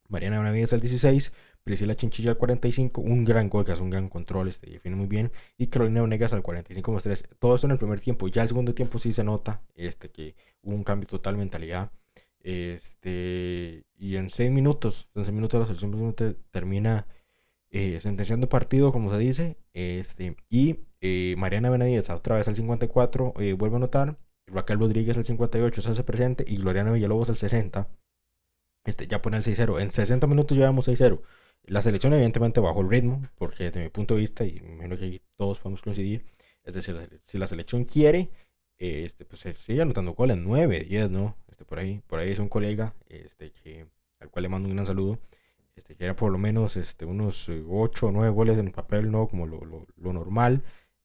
Mariana 0.09 0.39
Benavides 0.39 0.73
al 0.73 0.81
16, 0.81 1.31
Priscila 1.63 1.95
Chinchilla 1.95 2.31
al 2.31 2.37
45, 2.37 2.99
un 3.01 3.23
gran 3.23 3.47
gol 3.47 3.63
que 3.63 3.71
hace 3.71 3.83
un 3.83 3.91
gran 3.91 4.09
control, 4.09 4.47
este, 4.47 4.69
define 4.69 4.95
muy 4.95 5.07
bien. 5.07 5.31
Y 5.57 5.67
Carolina 5.67 6.01
Venegas 6.01 6.33
al 6.33 6.41
45 6.41 6.97
3. 7.01 7.23
Todo 7.37 7.55
esto 7.55 7.67
en 7.67 7.71
el 7.71 7.77
primer 7.77 7.99
tiempo. 7.99 8.27
Ya 8.27 8.41
el 8.41 8.47
segundo 8.47 8.73
tiempo 8.73 8.99
sí 8.99 9.13
se 9.13 9.23
nota 9.23 9.61
este, 9.75 10.09
que 10.09 10.35
hubo 10.61 10.75
un 10.75 10.83
cambio 10.83 11.07
total 11.07 11.35
de 11.35 11.39
mentalidad. 11.39 11.91
Este, 12.41 13.85
y 13.97 14.15
en 14.15 14.29
6 14.29 14.51
minutos, 14.51 15.09
en 15.15 15.25
6 15.25 15.35
minutos 15.35 15.59
la 15.59 15.67
selección 15.67 16.15
termina 16.51 17.07
eh, 17.69 17.99
sentenciando 17.99 18.49
partido, 18.49 18.91
como 18.91 19.11
se 19.11 19.19
dice. 19.19 19.57
Este, 19.73 20.35
y 20.49 20.79
eh, 21.01 21.35
Mariana 21.37 21.69
Benavides 21.69 22.09
otra 22.09 22.37
vez 22.37 22.47
al 22.47 22.55
54 22.55 23.33
eh, 23.39 23.53
vuelve 23.53 23.75
a 23.75 23.77
anotar. 23.77 24.17
Raquel 24.51 24.79
Rodríguez 24.79 25.17
al 25.17 25.25
58 25.25 25.81
se 25.81 25.91
hace 25.91 26.03
presente. 26.03 26.45
Y 26.47 26.57
Gloriana 26.57 26.91
Villalobos 26.91 27.29
al 27.29 27.37
60 27.37 27.87
este, 28.85 29.07
ya 29.07 29.21
pone 29.21 29.37
el 29.37 29.43
6-0. 29.43 29.81
En 29.81 29.91
60 29.91 30.27
minutos 30.27 30.57
llevamos 30.57 30.87
6-0. 30.87 31.21
La 31.65 31.81
selección 31.81 32.13
evidentemente 32.13 32.59
bajó 32.59 32.81
el 32.81 32.89
ritmo, 32.89 33.21
porque 33.35 33.65
desde 33.65 33.81
mi 33.81 33.89
punto 33.89 34.15
de 34.15 34.21
vista, 34.21 34.45
y 34.45 34.59
menos 34.61 34.99
que 34.99 35.21
todos 35.37 35.59
podemos 35.59 35.81
coincidir, 35.81 36.25
es 36.63 36.73
decir, 36.73 37.21
si 37.23 37.37
la 37.37 37.47
selección 37.47 37.85
quiere, 37.85 38.31
este, 38.77 39.25
pues 39.25 39.41
se 39.41 39.53
sigue 39.53 39.81
anotando 39.81 40.13
goles, 40.13 40.37
9, 40.37 40.85
10, 40.85 41.11
¿no? 41.11 41.37
Este, 41.47 41.65
por 41.65 41.79
ahí, 41.79 42.01
por 42.07 42.19
ahí 42.19 42.31
es 42.31 42.39
un 42.39 42.49
colega, 42.49 42.95
este, 43.07 43.51
que, 43.51 43.87
al 44.19 44.29
cual 44.29 44.43
le 44.43 44.49
mando 44.49 44.69
un 44.69 44.75
gran 44.75 44.85
saludo, 44.85 45.19
este, 45.75 45.95
que 45.95 46.05
era 46.05 46.15
por 46.15 46.31
lo 46.31 46.37
menos 46.37 46.77
este, 46.77 47.05
unos 47.05 47.49
8 47.49 48.07
o 48.07 48.11
9 48.11 48.29
goles 48.29 48.57
en 48.57 48.67
el 48.67 48.73
papel, 48.73 49.11
¿no? 49.11 49.27
Como 49.27 49.45
lo, 49.45 49.63
lo, 49.65 49.85
lo 49.97 50.13
normal, 50.13 50.63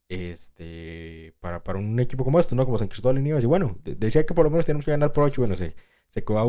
este, 0.08 1.34
para, 1.40 1.62
para, 1.62 1.78
un 1.78 1.98
equipo 2.00 2.24
como 2.24 2.40
este, 2.40 2.54
¿no? 2.54 2.64
Como 2.64 2.78
San 2.78 2.88
Cristóbal 2.88 3.18
y 3.18 3.22
Nieves, 3.22 3.44
y 3.44 3.46
bueno, 3.46 3.78
decía 3.84 4.26
que 4.26 4.34
por 4.34 4.44
lo 4.44 4.50
menos 4.50 4.66
tenemos 4.66 4.84
que 4.84 4.90
ganar 4.90 5.12
por 5.12 5.24
8, 5.24 5.40
bueno, 5.40 5.56
se, 5.56 5.74
se 6.08 6.24
quedó 6.24 6.38
a 6.38 6.44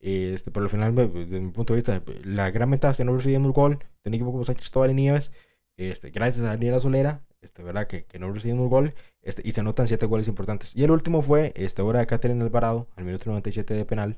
este, 0.00 0.50
pero 0.50 0.64
al 0.64 0.70
final, 0.70 0.94
desde 0.94 1.40
mi 1.40 1.50
punto 1.50 1.74
de 1.74 1.78
vista, 1.78 2.02
la 2.24 2.50
gran 2.50 2.70
ventaja 2.70 2.92
es 2.92 2.96
que 2.96 3.04
no 3.04 3.14
recibimos 3.14 3.52
gol 3.52 3.78
de 3.78 4.08
un 4.08 4.14
equipo 4.14 4.32
como 4.32 4.44
San 4.44 4.54
Cristóbal 4.54 4.90
y 4.90 4.94
Nieves. 4.94 5.30
Este, 5.76 6.10
gracias 6.10 6.44
a 6.44 6.48
Daniela 6.48 6.80
Solera, 6.80 7.22
este, 7.42 7.62
¿verdad? 7.62 7.86
Que, 7.86 8.04
que 8.04 8.18
no 8.18 8.32
recibimos 8.32 8.68
gol 8.68 8.94
este, 9.22 9.42
y 9.46 9.52
se 9.52 9.60
anotan 9.60 9.88
siete 9.88 10.06
goles 10.06 10.28
importantes. 10.28 10.74
Y 10.74 10.84
el 10.84 10.90
último 10.90 11.22
fue 11.22 11.52
este, 11.54 11.82
hora 11.82 12.00
de 12.00 12.06
Catherine 12.06 12.42
Alvarado, 12.42 12.88
al 12.96 13.04
minuto 13.04 13.24
97 13.28 13.74
de 13.74 13.84
penal, 13.84 14.16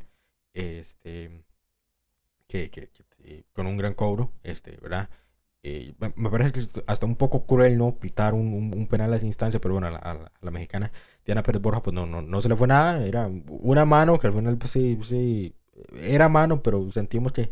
este, 0.55 1.44
que, 2.46 2.70
que, 2.70 2.90
eh, 3.25 3.43
con 3.52 3.67
un 3.67 3.76
gran 3.76 3.94
cobro, 3.94 4.32
este, 4.44 4.76
¿verdad? 4.81 5.11
Eh, 5.64 5.94
me 6.17 6.29
parece 6.29 6.53
que 6.53 6.82
hasta 6.88 7.06
un 7.06 7.14
poco 7.14 7.47
cruel 7.47 7.79
no 7.79 7.94
pitar 7.94 8.35
un, 8.35 8.73
un, 8.75 8.87
penal 8.88 9.12
a 9.12 9.17
esa 9.17 9.26
instancia, 9.26 9.61
pero 9.61 9.75
bueno, 9.75 9.88
a 9.88 10.31
la, 10.41 10.50
mexicana 10.50 10.91
Diana 11.25 11.44
Pérez 11.44 11.62
Borja, 11.62 11.82
pues 11.82 11.94
no, 11.94 12.05
no, 12.05 12.20
no 12.20 12.41
se 12.41 12.49
le 12.49 12.56
fue 12.56 12.67
nada, 12.67 13.06
era 13.06 13.31
una 13.48 13.84
mano 13.84 14.19
que 14.19 14.27
al 14.27 14.32
final, 14.32 14.58
pues 14.58 14.72
sí, 14.72 14.98
sí 15.03 15.55
era 15.94 16.29
mano, 16.29 16.63
pero 16.63 16.91
sentimos 16.91 17.32
que, 17.32 17.51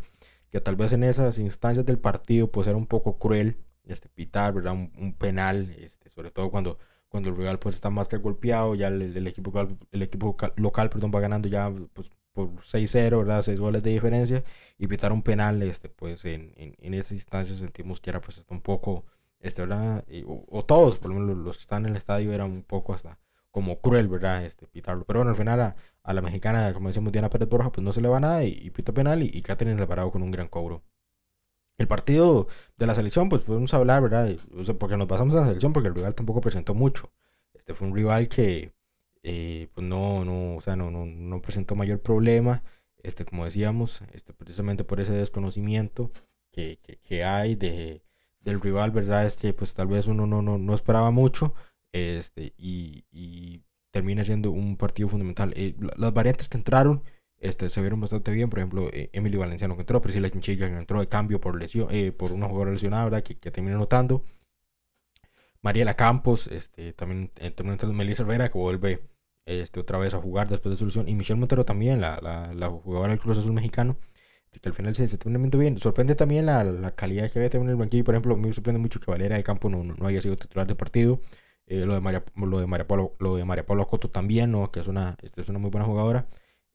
que 0.50 0.60
tal 0.60 0.76
vez 0.76 0.92
en 0.92 1.04
esas 1.04 1.38
instancias 1.38 1.86
del 1.86 1.98
partido 1.98 2.50
pues 2.50 2.66
era 2.66 2.76
un 2.76 2.86
poco 2.86 3.18
cruel 3.18 3.56
este, 3.84 4.08
pitar, 4.08 4.52
¿verdad? 4.52 4.72
Un, 4.72 5.14
penal, 5.18 5.70
este, 5.78 6.10
sobre 6.10 6.30
todo 6.30 6.50
cuando, 6.50 6.78
cuando 7.08 7.30
el 7.30 7.36
rival 7.36 7.58
pues 7.58 7.76
está 7.76 7.90
más 7.90 8.08
que 8.08 8.16
golpeado, 8.16 8.74
ya 8.74 8.88
el, 8.88 9.26
equipo, 9.26 9.52
el 9.92 10.02
equipo 10.02 10.36
local 10.56 10.90
perdón, 10.90 11.12
va 11.14 11.20
ganando 11.20 11.48
ya 11.48 11.72
pues, 11.92 12.10
por 12.48 12.62
6-0, 12.62 13.18
¿verdad? 13.18 13.42
6 13.42 13.60
goles 13.60 13.82
de 13.82 13.90
diferencia 13.90 14.44
y 14.78 14.86
pitar 14.86 15.12
un 15.12 15.22
penal, 15.22 15.62
este, 15.62 15.88
pues 15.88 16.24
en, 16.24 16.52
en, 16.56 16.74
en 16.80 16.94
esas 16.94 17.12
instancias 17.12 17.58
sentimos 17.58 18.00
que 18.00 18.10
era 18.10 18.20
pues 18.20 18.38
hasta 18.38 18.54
un 18.54 18.60
poco, 18.62 19.04
este, 19.40 19.62
¿verdad? 19.62 20.04
o, 20.26 20.44
o, 20.48 20.64
todos, 20.64 20.98
por 20.98 21.12
lo 21.12 21.20
menos 21.20 21.36
los 21.36 21.56
que 21.56 21.62
están 21.62 21.84
en 21.84 21.90
el 21.90 21.96
estadio, 21.96 22.32
eran 22.32 22.50
un 22.50 22.62
poco 22.62 22.94
hasta 22.94 23.18
como 23.50 23.80
cruel, 23.80 24.08
¿verdad? 24.08 24.44
Este, 24.44 24.66
pitarlo. 24.66 25.04
Pero 25.04 25.20
bueno, 25.20 25.30
al 25.32 25.36
final 25.36 25.60
a, 25.60 25.76
a 26.02 26.14
la 26.14 26.22
mexicana, 26.22 26.72
como 26.72 26.88
decíamos, 26.88 27.12
Diana 27.12 27.30
Pérez 27.30 27.48
Borja, 27.48 27.70
pues 27.72 27.84
no 27.84 27.92
se 27.92 28.00
le 28.00 28.08
va 28.08 28.20
nada 28.20 28.44
y, 28.44 28.52
y 28.52 28.70
pita 28.70 28.92
penal 28.92 29.22
y, 29.22 29.30
y 29.32 29.42
Catherine 29.42 29.78
reparado 29.78 30.10
con 30.10 30.22
un 30.22 30.30
gran 30.30 30.48
cobro. 30.48 30.82
El 31.78 31.88
partido 31.88 32.46
de 32.76 32.86
la 32.86 32.94
selección, 32.94 33.28
pues 33.30 33.42
podemos 33.42 33.72
hablar, 33.72 34.02
¿verdad? 34.02 34.36
porque 34.78 34.96
nos 34.98 35.06
pasamos 35.06 35.34
a 35.34 35.40
la 35.40 35.46
selección 35.46 35.72
porque 35.72 35.88
el 35.88 35.94
rival 35.94 36.14
tampoco 36.14 36.40
presentó 36.42 36.74
mucho. 36.74 37.10
Este 37.54 37.74
fue 37.74 37.88
un 37.88 37.94
rival 37.94 38.28
que, 38.28 38.72
eh, 39.22 39.68
pues 39.74 39.86
no, 39.86 40.24
no, 40.24 40.56
o 40.56 40.60
sea, 40.60 40.76
no, 40.76 40.90
no, 40.90 41.06
no, 41.06 41.42
presentó 41.42 41.74
mayor 41.74 42.00
problema. 42.00 42.62
Este, 43.02 43.24
como 43.24 43.44
decíamos, 43.44 44.02
este, 44.12 44.32
precisamente 44.34 44.84
por 44.84 45.00
ese 45.00 45.12
desconocimiento 45.12 46.12
que, 46.52 46.78
que, 46.82 46.96
que 46.98 47.24
hay 47.24 47.54
de, 47.54 48.02
del 48.40 48.60
rival, 48.60 48.90
¿verdad? 48.90 49.26
Es 49.26 49.36
que 49.36 49.52
pues 49.54 49.74
tal 49.74 49.86
vez 49.88 50.06
uno 50.06 50.26
no, 50.26 50.42
no, 50.42 50.58
no 50.58 50.74
esperaba 50.74 51.10
mucho 51.10 51.54
este, 51.92 52.54
y, 52.56 53.04
y 53.10 53.62
termina 53.90 54.24
siendo 54.24 54.50
un 54.50 54.76
partido 54.76 55.08
fundamental. 55.08 55.52
Eh, 55.56 55.74
las 55.96 56.12
variantes 56.12 56.48
que 56.48 56.58
entraron 56.58 57.02
este, 57.38 57.68
se 57.68 57.80
vieron 57.80 58.00
bastante 58.00 58.30
bien. 58.32 58.50
Por 58.50 58.58
ejemplo, 58.60 58.88
eh, 58.92 59.10
Emily 59.12 59.36
Valenciano 59.36 59.74
que 59.76 59.82
entró, 59.82 60.00
Priscila 60.00 60.30
Chinchilla 60.30 60.68
que 60.68 60.76
entró 60.76 61.00
de 61.00 61.08
cambio 61.08 61.40
por 61.40 61.58
lesión, 61.58 61.88
eh, 61.90 62.12
por 62.12 62.32
una 62.32 62.46
jugadora 62.46 62.72
lesionada, 62.72 63.22
Que, 63.22 63.38
que 63.38 63.50
termina 63.50 63.76
anotando. 63.76 64.24
Mariela 65.62 65.94
Campos, 65.94 66.46
este, 66.48 66.92
también, 66.94 67.28
también 67.28 67.72
entró 67.72 67.92
Melissa 67.92 68.22
Herrera 68.22 68.48
que 68.50 68.58
vuelve 68.58 69.09
este, 69.46 69.80
otra 69.80 69.98
vez 69.98 70.14
a 70.14 70.20
jugar 70.20 70.48
después 70.48 70.72
de 70.74 70.78
su 70.78 70.86
lesión. 70.86 71.08
Y 71.08 71.14
Michelle 71.14 71.38
Montero 71.38 71.64
también, 71.64 72.00
la, 72.00 72.18
la, 72.22 72.52
la 72.54 72.68
jugadora 72.68 73.10
del 73.10 73.20
Cruz 73.20 73.38
Azul 73.38 73.52
mexicano 73.52 73.96
que 74.58 74.68
al 74.68 74.74
final 74.74 74.94
se, 74.94 75.06
se 75.06 75.18
termina 75.18 75.48
bien. 75.56 75.78
Sorprende 75.78 76.14
también 76.14 76.46
la, 76.46 76.64
la 76.64 76.94
calidad 76.94 77.30
que 77.30 77.38
había 77.38 77.50
tenido 77.50 77.66
en 77.66 77.70
el 77.70 77.76
banquillo. 77.76 78.04
Por 78.04 78.14
ejemplo, 78.14 78.36
me 78.36 78.52
sorprende 78.52 78.80
mucho 78.80 78.98
que 78.98 79.10
Valera 79.10 79.36
del 79.36 79.44
Campo 79.44 79.68
no, 79.68 79.84
no, 79.84 80.06
haya 80.06 80.20
sido 80.20 80.36
titular 80.36 80.66
de 80.66 80.74
partido. 80.74 81.20
Eh, 81.66 81.86
lo, 81.86 81.94
de 81.94 82.00
María, 82.00 82.24
lo, 82.34 82.58
de 82.58 82.66
María 82.66 82.86
Pablo, 82.86 83.14
lo 83.20 83.36
de 83.36 83.44
María 83.44 83.64
Pablo 83.64 83.86
Coto 83.86 84.10
también, 84.10 84.50
¿no? 84.50 84.72
Que 84.72 84.80
es 84.80 84.88
una, 84.88 85.16
este, 85.22 85.42
es 85.42 85.48
una 85.48 85.60
muy 85.60 85.70
buena 85.70 85.86
jugadora. 85.86 86.26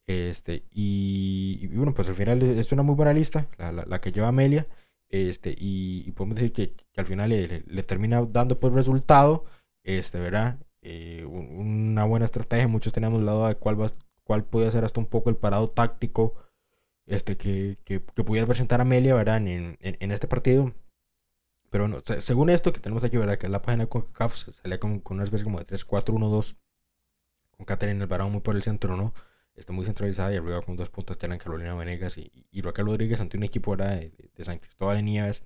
Este, 0.07 0.63
y, 0.71 1.67
bueno, 1.67 1.93
pues 1.93 2.07
al 2.07 2.15
final 2.15 2.41
es 2.41 2.71
una 2.71 2.83
muy 2.83 2.95
buena 2.95 3.13
lista, 3.13 3.47
la, 3.57 3.71
la, 3.71 4.01
que 4.01 4.11
lleva 4.11 4.29
Amelia. 4.29 4.67
Este, 5.09 5.53
y, 5.57 6.11
podemos 6.11 6.35
decir 6.37 6.53
que, 6.53 6.75
al 6.97 7.05
final 7.05 7.29
le, 7.29 7.63
le, 7.67 7.83
termina 7.83 8.23
dando 8.25 8.59
pues 8.59 8.73
resultado, 8.73 9.45
este, 9.83 10.19
¿verdad? 10.19 10.59
Eh, 10.87 11.25
una 11.25 12.05
buena 12.05 12.25
estrategia. 12.25 12.67
Muchos 12.67 12.93
tenemos 12.93 13.21
la 13.23 13.31
duda 13.31 13.47
de 13.49 13.55
cuál, 13.55 13.81
va, 13.81 13.91
cuál 14.23 14.43
puede 14.45 14.69
ser 14.69 14.85
hasta 14.85 14.99
un 14.99 15.07
poco 15.07 15.31
el 15.31 15.35
parado 15.35 15.67
táctico 15.67 16.35
este, 17.07 17.37
que, 17.37 17.79
que, 17.83 17.99
pudiera 17.99 18.45
presentar 18.45 18.81
Amelia, 18.81 19.15
¿verdad? 19.15 19.37
En, 19.37 19.77
en, 19.79 20.11
este 20.11 20.27
partido. 20.27 20.73
Pero 21.71 21.87
no, 21.87 22.01
según 22.19 22.51
esto 22.51 22.71
que 22.71 22.79
tenemos 22.79 23.03
aquí, 23.03 23.17
¿verdad? 23.17 23.39
Que 23.39 23.47
es 23.47 23.51
la 23.51 23.63
página 23.63 23.87
con 23.87 24.03
CAF 24.13 24.35
salía 24.35 24.79
con, 24.79 24.99
con 24.99 25.15
una 25.17 25.23
especie 25.23 25.43
como 25.43 25.57
de 25.57 25.65
3-4-1-2. 25.65 26.55
Con 27.57 27.65
Catherine 27.65 28.03
Alvarado 28.03 28.29
muy 28.29 28.41
por 28.41 28.55
el 28.55 28.61
centro, 28.61 28.95
¿no? 28.95 29.11
Está 29.55 29.73
muy 29.73 29.85
centralizada 29.85 30.31
y 30.33 30.37
arriba 30.37 30.61
con 30.61 30.75
dos 30.75 30.89
puntas 30.91 31.17
que 31.17 31.25
eran 31.25 31.39
Carolina 31.39 31.73
Venegas 31.73 32.19
y, 32.19 32.31
y 32.51 32.61
Raquel 32.61 32.85
Rodríguez 32.85 33.19
ante 33.21 33.37
un 33.37 33.43
equipo 33.43 33.75
De, 33.75 34.11
San 34.43 34.59
Cristóbal 34.59 34.97
de 34.97 35.03
Nieves. 35.03 35.43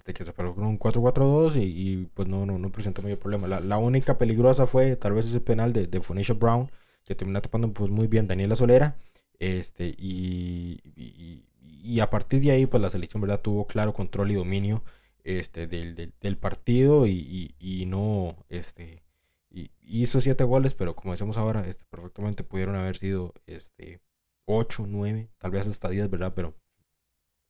Este 0.00 0.14
que 0.14 0.24
se 0.24 0.32
paró 0.32 0.54
con 0.54 0.64
un 0.64 0.78
4-4-2 0.78 1.56
y, 1.62 2.08
pues 2.14 2.26
no, 2.26 2.46
no, 2.46 2.58
no 2.58 2.72
presentó 2.72 3.02
mayor 3.02 3.18
problema. 3.18 3.46
La, 3.46 3.60
la, 3.60 3.76
única 3.76 4.16
peligrosa 4.16 4.66
fue 4.66 4.96
tal 4.96 5.12
vez 5.12 5.26
ese 5.26 5.40
penal 5.40 5.74
de, 5.74 5.86
de 5.86 6.00
Fonisha 6.00 6.32
Brown 6.32 6.70
que 7.04 7.14
termina 7.14 7.42
tapando 7.42 7.70
pues 7.70 7.90
muy 7.90 8.06
bien 8.06 8.26
Daniela 8.26 8.56
Solera. 8.56 8.96
Este, 9.38 9.94
y, 9.98 10.80
y, 10.96 11.44
y, 11.60 12.00
a 12.00 12.08
partir 12.08 12.40
de 12.40 12.50
ahí, 12.52 12.64
pues 12.64 12.82
la 12.82 12.88
selección, 12.88 13.20
¿verdad? 13.20 13.42
Tuvo 13.42 13.66
claro 13.66 13.92
control 13.92 14.30
y 14.30 14.34
dominio 14.34 14.82
este, 15.22 15.66
del, 15.66 15.94
del, 15.94 16.36
partido 16.38 17.06
y, 17.06 17.54
y, 17.58 17.84
no, 17.84 18.36
este, 18.48 19.02
hizo 19.82 20.22
siete 20.22 20.44
goles, 20.44 20.72
pero 20.72 20.96
como 20.96 21.12
decimos 21.12 21.36
ahora, 21.36 21.66
este, 21.66 21.84
perfectamente 21.90 22.42
pudieron 22.42 22.76
haber 22.76 22.96
sido, 22.96 23.34
este, 23.46 24.00
ocho, 24.46 24.86
nueve, 24.88 25.28
tal 25.36 25.50
vez 25.50 25.66
hasta 25.66 25.90
diez, 25.90 26.08
¿verdad? 26.08 26.32
Pero 26.34 26.54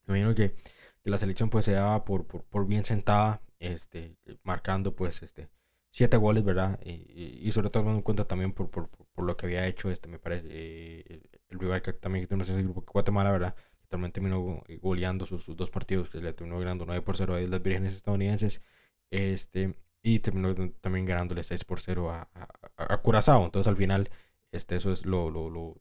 me 0.07 0.19
imagino 0.19 0.35
que, 0.35 0.55
que, 1.03 1.11
la 1.11 1.19
selección 1.19 1.51
pues 1.51 1.65
se 1.65 1.73
daba 1.73 2.05
por, 2.05 2.27
por, 2.27 2.67
bien 2.67 2.85
sentada, 2.85 3.43
este, 3.59 4.17
marcando 4.43 4.95
pues, 4.95 5.23
este, 5.23 5.49
siete 5.91 6.17
goles, 6.17 6.45
¿verdad? 6.45 6.81
Y, 6.85 7.51
sobre 7.53 7.71
todo 7.71 7.83
tomando 7.83 7.99
en 7.99 8.03
cuenta 8.03 8.25
también 8.25 8.53
por, 8.53 8.71
por, 8.71 8.89
por, 8.89 9.25
lo 9.25 9.37
que 9.37 9.47
había 9.47 9.67
hecho, 9.67 9.91
este, 9.91 10.09
me 10.09 10.19
parece, 10.19 10.47
eh, 10.51 11.23
el 11.49 11.59
rival 11.59 11.83
que 11.83 11.93
también 11.93 12.27
tenemos 12.27 12.49
en 12.49 12.57
ese 12.57 12.65
grupo, 12.65 12.85
Guatemala, 12.93 13.33
¿verdad? 13.33 13.55
también 13.91 14.13
terminó 14.13 14.63
eh, 14.69 14.79
goleando 14.81 15.27
sus, 15.27 15.45
dos 15.57 15.69
partidos, 15.71 16.09
que 16.09 16.21
le 16.21 16.33
terminó 16.33 16.59
ganando 16.59 16.87
9 16.87 17.03
por 17.03 17.17
0 17.17 17.35
a 17.35 17.41
las 17.41 17.63
Vírgenes 17.63 17.95
Estadounidenses. 17.97 18.63
Este, 19.11 19.75
y 20.03 20.21
terminó 20.21 20.55
también 20.81 21.05
ganándole 21.05 21.43
6 21.43 21.65
por 21.65 21.81
0 21.81 22.11
a, 22.11 22.31
a, 22.77 22.99
Curazao. 23.03 23.45
Entonces 23.45 23.69
al 23.69 23.77
final, 23.77 24.09
este, 24.53 24.77
eso 24.77 24.93
es 24.93 25.05
lo, 25.05 25.31
lo, 25.31 25.51
lo, 25.51 25.77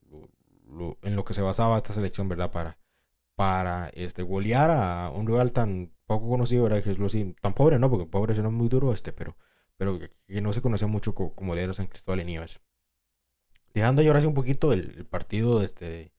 lo, 0.68 0.98
en 1.04 1.16
lo 1.16 1.24
que 1.24 1.36
se 1.36 1.42
basaba 1.42 1.78
esta 1.78 1.94
selección, 1.94 2.28
¿verdad? 2.28 2.52
Para, 2.52 2.78
para 3.40 3.88
este, 3.94 4.22
golear 4.22 4.70
a 4.70 5.12
un 5.12 5.26
rival 5.26 5.54
tan 5.54 5.94
poco 6.06 6.28
conocido, 6.28 6.64
¿verdad? 6.64 6.84
Que 6.84 6.92
es 6.92 7.00
lo 7.00 7.06
así, 7.06 7.34
tan 7.40 7.54
pobre, 7.54 7.80
¿no? 7.80 7.90
Porque 7.90 8.06
pobre 8.06 8.34
suena 8.34 8.50
muy 8.50 8.68
duro, 8.68 8.92
este, 8.92 9.14
pero, 9.14 9.38
pero 9.78 9.98
que 9.98 10.42
no 10.42 10.52
se 10.52 10.62
conocía 10.62 10.90
mucho 10.90 11.16
como, 11.16 11.34
como 11.34 11.56
era 11.56 11.72
San 11.72 11.88
Cristóbal 11.88 12.20
de 12.20 12.26
Nieves. 12.26 12.60
Dejando 13.74 14.02
ahora 14.02 14.28
un 14.28 14.34
poquito 14.34 14.74
el, 14.74 14.94
el 14.98 15.06
partido 15.06 15.64
este, 15.64 16.12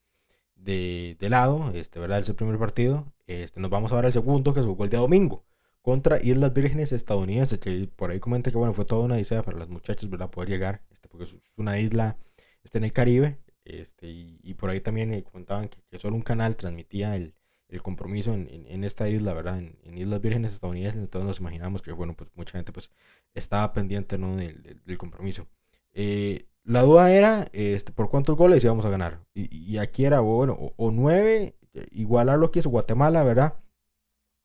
de, 0.55 1.19
de, 1.21 1.29
lado, 1.29 1.73
este, 1.75 2.01
¿verdad? 2.01 2.21
Es 2.21 2.29
el 2.31 2.37
primer 2.37 2.59
partido. 2.59 3.13
Este, 3.27 3.61
nos 3.61 3.71
vamos 3.71 3.93
a 3.93 3.97
ver 3.97 4.07
al 4.07 4.15
segundo, 4.15 4.55
que 4.55 4.63
se 4.63 4.67
jugó 4.67 4.85
el 4.85 4.91
día 4.91 5.01
domingo, 5.01 5.45
contra 5.83 6.23
Islas 6.23 6.55
Vírgenes 6.55 6.91
estadounidenses, 6.93 7.59
que 7.59 7.87
por 7.97 8.13
ahí 8.13 8.19
comenta 8.19 8.51
que, 8.51 8.57
bueno, 8.57 8.73
fue 8.73 8.87
toda 8.87 9.03
una 9.03 9.21
idea 9.21 9.43
para 9.43 9.59
las 9.59 9.69
muchachas, 9.69 10.09
¿verdad? 10.09 10.31
Poder 10.31 10.49
llegar, 10.49 10.81
este, 10.91 11.07
porque 11.11 11.25
es 11.25 11.37
una 11.59 11.79
isla 11.79 12.17
este, 12.65 12.79
en 12.79 12.85
el 12.85 12.95
Caribe, 12.95 13.37
este, 13.65 14.09
y, 14.09 14.55
por 14.55 14.71
ahí 14.71 14.81
también 14.81 15.13
eh, 15.13 15.23
comentaban 15.23 15.69
que, 15.69 15.79
que, 15.91 15.99
solo 15.99 16.17
un 16.17 16.23
canal 16.23 16.57
transmitía 16.57 17.17
el, 17.17 17.35
el 17.71 17.83
compromiso 17.83 18.35
en, 18.35 18.49
en, 18.49 18.85
esta 18.85 19.09
isla, 19.09 19.33
¿verdad? 19.33 19.59
En, 19.59 19.99
Islas 19.99 20.21
Vírgenes 20.21 20.53
estadounidenses, 20.53 21.01
entonces 21.01 21.27
nos 21.27 21.41
imaginamos 21.41 21.83
que, 21.83 21.93
bueno, 21.93 22.15
pues 22.15 22.31
mucha 22.35 22.53
gente 22.53 22.73
pues 22.73 22.91
estaba 23.35 23.73
pendiente, 23.73 24.19
¿no? 24.19 24.37
Del, 24.37 24.81
del, 24.85 24.99
compromiso. 24.99 25.47
Eh, 25.93 26.47
la 26.65 26.83
duda 26.83 27.13
era 27.13 27.49
este, 27.53 27.93
por 27.93 28.11
cuántos 28.11 28.37
goles 28.37 28.63
íbamos 28.65 28.85
a 28.85 28.91
ganar. 28.91 29.21
Y, 29.35 29.79
aquí 29.79 30.05
era, 30.05 30.21
bueno, 30.21 30.73
o, 30.77 30.91
nueve, 30.91 31.57
igualar 31.91 32.39
lo 32.39 32.51
que 32.51 32.61
hizo 32.61 32.71
Guatemala, 32.71 33.25
¿verdad? 33.25 33.55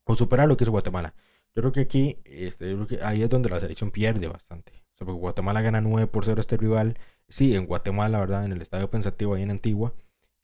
O 0.05 0.15
superar 0.15 0.48
lo 0.48 0.55
que 0.57 0.63
hizo 0.63 0.72
Guatemala. 0.72 1.13
Yo 1.55 1.62
creo 1.62 1.72
que 1.72 1.81
aquí, 1.81 2.19
este, 2.25 2.74
creo 2.74 2.88
que 2.88 3.00
ahí 3.01 3.22
es 3.24 3.29
donde 3.29 3.50
la 3.50 3.60
selección 3.60 3.91
pierde 3.91 4.27
bastante. 4.27 4.74
O 4.95 4.98
sea, 4.98 5.05
porque 5.05 5.19
Guatemala 5.19 5.62
gana 5.62 5.81
9 5.81 6.07
por 6.07 6.25
0 6.25 6.39
a 6.39 6.41
este 6.41 6.57
rival. 6.57 6.98
Sí, 7.29 7.55
en 7.55 7.65
Guatemala, 7.65 8.20
¿verdad? 8.20 8.46
En 8.46 8.51
el 8.51 8.62
estadio 8.62 8.89
pensativo 8.89 9.34
ahí 9.34 9.44
en 9.44 9.51
Antigua. 9.51 9.94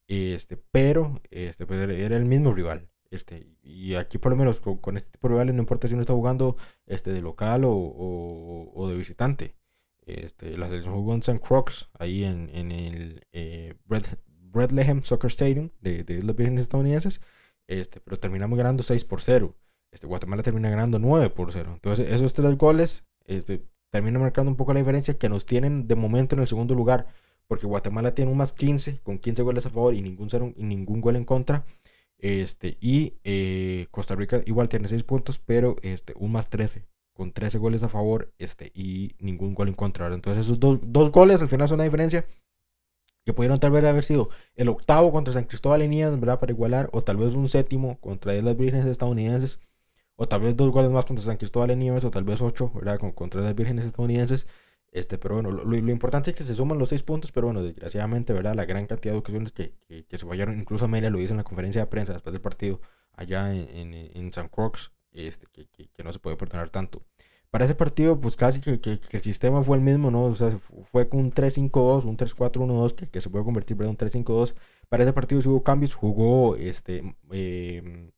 Este, 0.08 0.56
pero 0.56 1.20
este, 1.30 1.66
pues 1.66 1.88
era 1.88 2.16
el 2.16 2.24
mismo 2.24 2.52
rival. 2.52 2.88
Este, 3.10 3.46
y 3.62 3.94
aquí 3.94 4.18
por 4.18 4.32
lo 4.32 4.36
menos 4.36 4.60
con, 4.60 4.96
este 4.96 5.10
tipo 5.10 5.28
de 5.28 5.34
rivales 5.34 5.54
no 5.54 5.60
importa 5.60 5.86
si 5.86 5.94
uno 5.94 6.00
está 6.00 6.14
jugando 6.14 6.56
este, 6.86 7.12
de 7.12 7.20
local 7.20 7.64
o, 7.64 8.72
o 8.74 8.88
de 8.88 8.96
visitante. 8.96 9.54
Este, 10.06 10.56
la 10.56 10.66
selección 10.66 10.94
jugó 10.94 11.14
en 11.14 11.20
St. 11.20 11.40
Croix, 11.40 11.88
ahí 11.98 12.24
en, 12.24 12.50
en 12.52 12.72
el 12.72 13.26
eh, 13.32 13.74
Soccer 15.02 15.30
Stadium 15.30 15.70
de, 15.80 16.02
de 16.02 16.14
Islas 16.14 16.36
Vírgenes 16.36 16.62
Estadounidenses. 16.62 17.20
Este, 17.68 18.00
pero 18.00 18.18
terminamos 18.18 18.58
ganando 18.58 18.82
6 18.82 19.04
por 19.04 19.20
0. 19.20 19.54
Este, 19.92 20.06
Guatemala 20.06 20.42
termina 20.42 20.70
ganando 20.70 20.98
9 20.98 21.30
por 21.30 21.52
0. 21.52 21.70
Entonces, 21.74 22.10
esos 22.10 22.34
tres 22.34 22.56
goles 22.56 23.04
este, 23.26 23.64
terminan 23.92 24.22
marcando 24.22 24.50
un 24.50 24.56
poco 24.56 24.72
la 24.72 24.80
diferencia 24.80 25.18
que 25.18 25.28
nos 25.28 25.46
tienen 25.46 25.86
de 25.86 25.94
momento 25.94 26.34
en 26.34 26.40
el 26.40 26.48
segundo 26.48 26.74
lugar. 26.74 27.06
Porque 27.46 27.66
Guatemala 27.66 28.14
tiene 28.14 28.30
un 28.30 28.38
más 28.38 28.52
15, 28.52 29.00
con 29.02 29.18
15 29.18 29.42
goles 29.42 29.66
a 29.66 29.70
favor 29.70 29.94
y 29.94 30.00
ningún, 30.00 30.30
cero, 30.30 30.52
y 30.56 30.62
ningún 30.64 31.00
gol 31.00 31.16
en 31.16 31.24
contra. 31.24 31.64
Este, 32.18 32.78
y 32.80 33.14
eh, 33.24 33.88
Costa 33.90 34.14
Rica 34.14 34.42
igual 34.46 34.68
tiene 34.68 34.88
6 34.88 35.02
puntos, 35.04 35.38
pero 35.38 35.76
este, 35.82 36.14
un 36.16 36.32
más 36.32 36.48
13 36.48 36.86
con 37.12 37.32
13 37.32 37.58
goles 37.58 37.82
a 37.82 37.88
favor 37.90 38.32
este, 38.38 38.72
y 38.74 39.16
ningún 39.18 39.54
gol 39.54 39.68
en 39.68 39.74
contra. 39.74 40.06
Entonces 40.06 40.46
esos 40.46 40.58
dos, 40.58 40.78
dos, 40.82 41.10
goles 41.10 41.42
al 41.42 41.48
final 41.48 41.68
son 41.68 41.76
una 41.76 41.84
diferencia 41.84 42.24
que 43.26 43.34
pudieron 43.34 43.58
tal 43.58 43.72
vez 43.72 43.84
haber 43.84 44.04
sido 44.04 44.30
el 44.54 44.68
octavo 44.68 45.12
contra 45.12 45.34
San 45.34 45.44
Cristóbal 45.44 45.82
y 45.82 45.88
Nieves, 45.88 46.18
¿verdad? 46.18 46.40
Para 46.40 46.52
igualar, 46.52 46.88
o 46.92 47.02
tal 47.02 47.18
vez 47.18 47.34
un 47.34 47.48
séptimo 47.48 47.98
contra 48.00 48.32
las 48.32 48.56
Vírgenes 48.56 48.86
estadounidenses, 48.86 49.60
o 50.22 50.28
tal 50.28 50.40
vez 50.40 50.56
dos 50.56 50.70
goles 50.70 50.90
más 50.90 51.04
contra 51.04 51.24
San 51.24 51.36
Cristóbal 51.36 51.72
y 51.72 51.76
Nieves, 51.76 52.04
o 52.04 52.10
tal 52.10 52.22
vez 52.24 52.40
ocho, 52.40 52.70
¿verdad? 52.74 52.98
Con, 52.98 53.12
contra 53.12 53.40
las 53.40 53.54
Vírgenes 53.54 53.86
estadounidenses. 53.86 54.46
Este, 54.92 55.18
pero 55.18 55.36
bueno, 55.36 55.50
lo, 55.50 55.76
importante 55.76 56.30
es 56.30 56.36
que 56.36 56.44
se 56.44 56.54
suman 56.54 56.78
los 56.78 56.90
seis 56.90 57.02
puntos, 57.02 57.32
pero 57.32 57.48
bueno, 57.48 57.62
desgraciadamente, 57.62 58.32
¿verdad? 58.32 58.54
La 58.54 58.64
gran 58.64 58.86
cantidad 58.86 59.14
de 59.14 59.18
ocasiones 59.18 59.50
que, 59.50 59.74
que, 59.88 60.18
se 60.18 60.26
fallaron, 60.26 60.58
incluso 60.60 60.84
Amelia 60.84 61.10
lo 61.10 61.18
hizo 61.20 61.32
en 61.32 61.38
la 61.38 61.44
conferencia 61.44 61.80
de 61.80 61.86
prensa 61.86 62.12
después 62.12 62.32
del 62.32 62.42
partido 62.42 62.80
allá 63.14 63.52
en, 63.54 63.94
en, 63.94 64.10
en 64.14 64.32
San 64.32 64.48
Croix, 64.48 64.92
este, 65.12 65.46
que, 65.50 65.66
que, 65.66 66.04
no 66.04 66.12
se 66.12 66.18
puede 66.18 66.36
perdonar 66.36 66.70
tanto. 66.70 67.02
Para 67.50 67.64
ese 67.64 67.74
partido, 67.74 68.20
pues 68.20 68.36
casi 68.36 68.60
que, 68.60 68.80
el 69.10 69.22
sistema 69.22 69.62
fue 69.62 69.76
el 69.76 69.82
mismo, 69.82 70.10
¿no? 70.10 70.24
O 70.24 70.34
sea, 70.36 70.56
fue 70.90 71.08
con 71.08 71.20
un 71.20 71.32
3-5-2, 71.32 72.04
un 72.04 72.16
3-4-1-2, 72.16 73.10
que, 73.10 73.20
se 73.20 73.28
puede 73.28 73.44
convertir 73.44 73.76
en 73.80 73.88
un 73.88 73.96
3-5-2. 73.96 74.54
Para 74.88 75.02
ese 75.02 75.12
partido 75.12 75.40
hubo 75.46 75.62
cambios, 75.62 75.94
jugó 75.94 76.56
este, 76.56 77.14
eh, 77.30 78.12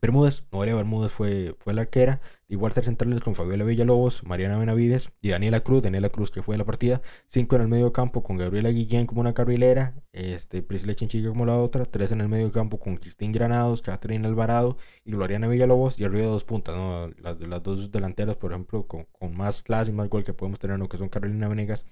Bermúdez, 0.00 0.44
Noelia 0.52 0.76
Bermúdez 0.76 1.10
fue, 1.10 1.56
fue 1.58 1.74
la 1.74 1.80
arquera. 1.80 2.20
Igual 2.46 2.72
tres 2.72 2.86
centrales 2.86 3.20
con 3.20 3.34
Fabiola 3.34 3.64
Villalobos, 3.64 4.22
Mariana 4.22 4.56
Benavides 4.56 5.10
y 5.20 5.30
Daniela 5.30 5.60
Cruz. 5.60 5.82
Daniela 5.82 6.08
Cruz 6.08 6.30
que 6.30 6.40
fue 6.40 6.56
la 6.56 6.64
partida. 6.64 7.02
Cinco 7.26 7.56
en 7.56 7.62
el 7.62 7.68
medio 7.68 7.92
campo 7.92 8.22
con 8.22 8.36
Gabriela 8.36 8.70
Guillén 8.70 9.06
como 9.06 9.20
una 9.20 9.34
carrilera. 9.34 9.94
Este, 10.12 10.62
Priscila 10.62 10.94
Chinchica 10.94 11.30
como 11.30 11.46
la 11.46 11.56
otra. 11.56 11.84
Tres 11.84 12.12
en 12.12 12.20
el 12.20 12.28
medio 12.28 12.52
campo 12.52 12.78
con 12.78 12.96
Cristín 12.96 13.32
Granados, 13.32 13.82
Catherine 13.82 14.26
Alvarado 14.26 14.76
y 15.04 15.10
Gloriana 15.10 15.48
Villalobos. 15.48 15.98
Y 15.98 16.04
arriba 16.04 16.26
de 16.26 16.30
dos 16.30 16.44
puntas, 16.44 16.76
¿no? 16.76 17.10
Las, 17.18 17.40
las 17.40 17.62
dos 17.64 17.90
delanteras, 17.90 18.36
por 18.36 18.52
ejemplo, 18.52 18.86
con, 18.86 19.04
con 19.10 19.36
más 19.36 19.62
clase 19.64 19.90
y 19.90 19.94
más 19.94 20.08
gol 20.08 20.22
que 20.22 20.32
podemos 20.32 20.60
tener, 20.60 20.78
¿no? 20.78 20.88
que 20.88 20.96
son 20.96 21.08
Carolina 21.08 21.48
Venegas 21.48 21.84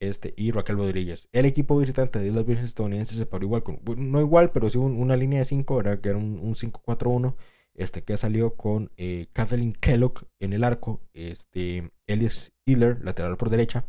este, 0.00 0.34
y 0.36 0.50
Raquel 0.50 0.78
Rodríguez. 0.78 1.28
El 1.32 1.46
equipo 1.46 1.78
visitante 1.78 2.18
de 2.18 2.30
las 2.30 2.44
Vírgenes 2.46 2.70
Estadounidenses 2.70 3.16
se 3.16 3.26
paró 3.26 3.44
igual, 3.44 3.62
con, 3.62 3.80
no 3.96 4.20
igual, 4.20 4.50
pero 4.52 4.70
sí 4.70 4.78
una 4.78 5.16
línea 5.16 5.40
de 5.40 5.44
5, 5.44 5.82
que 6.02 6.08
era 6.08 6.18
un, 6.18 6.54
5-4-1, 6.54 7.34
este, 7.74 8.02
que 8.02 8.16
salió 8.16 8.54
con 8.54 8.90
eh, 8.96 9.28
Kathleen 9.32 9.72
Kellogg 9.74 10.26
en 10.40 10.52
el 10.52 10.64
arco, 10.64 11.00
este, 11.14 11.90
Elias 12.06 12.52
Hiller, 12.64 12.98
lateral 13.02 13.36
por 13.36 13.50
derecha, 13.50 13.86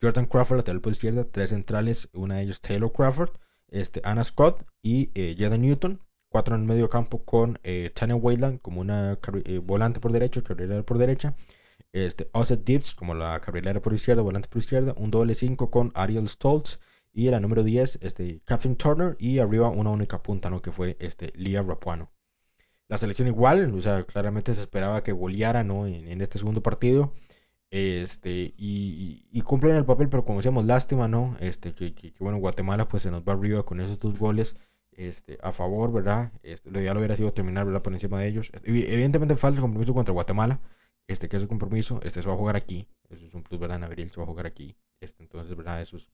Jordan 0.00 0.26
Crawford, 0.26 0.58
lateral 0.58 0.80
por 0.80 0.92
izquierda, 0.92 1.24
tres 1.24 1.50
centrales, 1.50 2.08
una 2.12 2.36
de 2.36 2.42
ellas 2.42 2.60
Taylor 2.60 2.92
Crawford, 2.92 3.30
este, 3.68 4.00
Anna 4.04 4.24
Scott 4.24 4.66
y 4.82 5.10
eh, 5.14 5.34
Newton, 5.58 6.00
cuatro 6.28 6.54
en 6.54 6.66
medio 6.66 6.88
campo 6.88 7.24
con 7.24 7.58
eh, 7.62 7.90
Tanya 7.94 8.14
Wayland 8.14 8.60
como 8.60 8.80
una 8.80 9.18
eh, 9.44 9.58
volante 9.58 10.00
por 10.00 10.12
derecho, 10.12 10.42
carrilera 10.42 10.82
por 10.82 10.98
derecha, 10.98 11.34
este, 12.04 12.28
Osset 12.32 12.62
Dips 12.62 12.94
como 12.94 13.14
la 13.14 13.40
carrilera 13.40 13.80
por 13.80 13.94
izquierda, 13.94 14.20
volante 14.20 14.48
por 14.48 14.58
izquierda, 14.58 14.94
un 14.98 15.10
doble 15.10 15.34
5 15.34 15.70
con 15.70 15.92
Ariel 15.94 16.28
Stoltz 16.28 16.78
y 17.12 17.30
la 17.30 17.40
número 17.40 17.62
10, 17.62 18.00
este, 18.02 18.42
Catherine 18.44 18.76
Turner 18.76 19.16
y 19.18 19.38
arriba 19.38 19.70
una 19.70 19.90
única 19.90 20.22
punta, 20.22 20.50
¿no? 20.50 20.60
Que 20.60 20.72
fue 20.72 20.98
este, 21.00 21.32
Lia 21.36 21.62
Rapuano. 21.62 22.10
La 22.88 22.98
selección 22.98 23.28
igual, 23.28 23.72
o 23.74 23.80
sea, 23.80 24.04
claramente 24.04 24.54
se 24.54 24.60
esperaba 24.60 25.02
que 25.02 25.12
goleara, 25.12 25.64
¿no? 25.64 25.86
En, 25.86 26.20
este 26.20 26.38
segundo 26.38 26.62
partido. 26.62 27.14
Este, 27.70 28.54
y, 28.56 29.26
y, 29.32 29.40
cumplen 29.40 29.74
el 29.76 29.86
papel, 29.86 30.08
pero 30.08 30.24
como 30.24 30.38
decíamos, 30.38 30.66
lástima, 30.66 31.08
¿no? 31.08 31.36
Este, 31.40 31.72
que, 31.72 31.94
que, 31.94 32.12
bueno, 32.20 32.38
Guatemala 32.38 32.88
pues 32.88 33.02
se 33.02 33.10
nos 33.10 33.22
va 33.22 33.32
arriba 33.32 33.64
con 33.64 33.80
esos 33.80 33.98
dos 33.98 34.18
goles 34.18 34.54
este, 34.92 35.38
a 35.42 35.52
favor, 35.52 35.92
¿verdad? 35.92 36.32
Este, 36.42 36.70
lo 36.70 36.80
ideal 36.80 36.96
hubiera 36.98 37.16
sido 37.16 37.32
terminar, 37.32 37.66
¿verdad? 37.66 37.82
Por 37.82 37.92
encima 37.94 38.20
de 38.20 38.28
ellos. 38.28 38.50
Este, 38.52 38.70
evidentemente 38.70 39.36
falta 39.36 39.56
el 39.56 39.62
compromiso 39.62 39.94
contra 39.94 40.12
Guatemala, 40.12 40.60
este, 41.08 41.28
que 41.28 41.36
es 41.36 41.42
el 41.42 41.48
compromiso, 41.48 42.00
este 42.02 42.22
se 42.22 42.28
va 42.28 42.34
a 42.34 42.38
jugar 42.38 42.56
aquí. 42.56 42.88
Eso 43.08 43.26
es 43.26 43.34
un 43.34 43.42
plus, 43.42 43.60
¿verdad? 43.60 43.78
En 43.78 43.84
abril 43.84 44.10
se 44.10 44.16
va 44.18 44.24
a 44.24 44.26
jugar 44.26 44.46
aquí. 44.46 44.76
Este, 45.00 45.22
entonces, 45.22 45.56
¿verdad? 45.56 45.80
Eso 45.80 45.96
es 45.96 46.10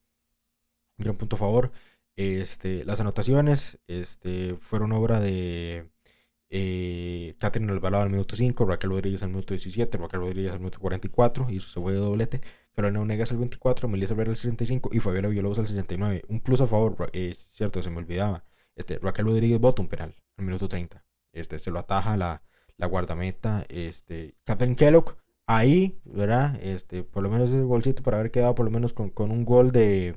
un 0.98 1.04
gran 1.04 1.16
punto 1.16 1.36
a 1.36 1.38
favor. 1.38 1.72
Este, 2.16 2.84
las 2.84 3.00
anotaciones 3.00 3.78
este, 3.86 4.56
fueron 4.60 4.92
obra 4.92 5.20
de 5.20 5.90
eh, 6.50 7.34
Catherine 7.38 7.72
Alvarado 7.72 8.04
al 8.04 8.10
minuto 8.10 8.36
5, 8.36 8.66
Raquel 8.66 8.90
Rodríguez 8.90 9.22
al 9.22 9.30
minuto 9.30 9.54
17, 9.54 9.96
Raquel 9.96 10.20
Rodríguez 10.20 10.52
al 10.52 10.58
minuto 10.58 10.78
44, 10.80 11.48
hizo 11.50 11.70
su 11.70 11.88
de 11.88 11.96
doblete, 11.96 12.42
Carolina 12.74 13.00
Onegas 13.00 13.32
al 13.32 13.38
24, 13.38 13.88
Melissa 13.88 14.14
Vera 14.14 14.30
al 14.30 14.36
65 14.36 14.90
y 14.92 15.00
Fabiola 15.00 15.28
Villalobos 15.28 15.58
al 15.58 15.66
69. 15.66 16.24
Un 16.28 16.40
plus 16.40 16.60
a 16.60 16.66
favor, 16.66 17.10
es 17.14 17.46
cierto, 17.48 17.82
se 17.82 17.88
me 17.90 17.98
olvidaba. 17.98 18.44
Este, 18.76 18.98
Raquel 18.98 19.24
Rodríguez 19.26 19.58
bota 19.60 19.80
un 19.80 19.88
penal 19.88 20.14
al 20.36 20.44
minuto 20.44 20.68
30. 20.68 21.02
Este, 21.32 21.58
se 21.58 21.70
lo 21.70 21.78
ataja 21.78 22.16
la, 22.18 22.42
la 22.82 22.88
guardameta. 22.88 23.64
Este, 23.68 24.34
Catherine 24.44 24.76
Kellogg, 24.76 25.16
ahí, 25.46 25.98
¿verdad? 26.04 26.58
Este, 26.62 27.04
por 27.04 27.22
lo 27.22 27.30
menos 27.30 27.48
ese 27.50 27.62
golcito 27.62 28.02
para 28.02 28.18
haber 28.18 28.30
quedado 28.30 28.54
por 28.54 28.66
lo 28.66 28.70
menos 28.70 28.92
con, 28.92 29.10
con 29.10 29.30
un 29.30 29.44
gol 29.44 29.72
de, 29.72 30.16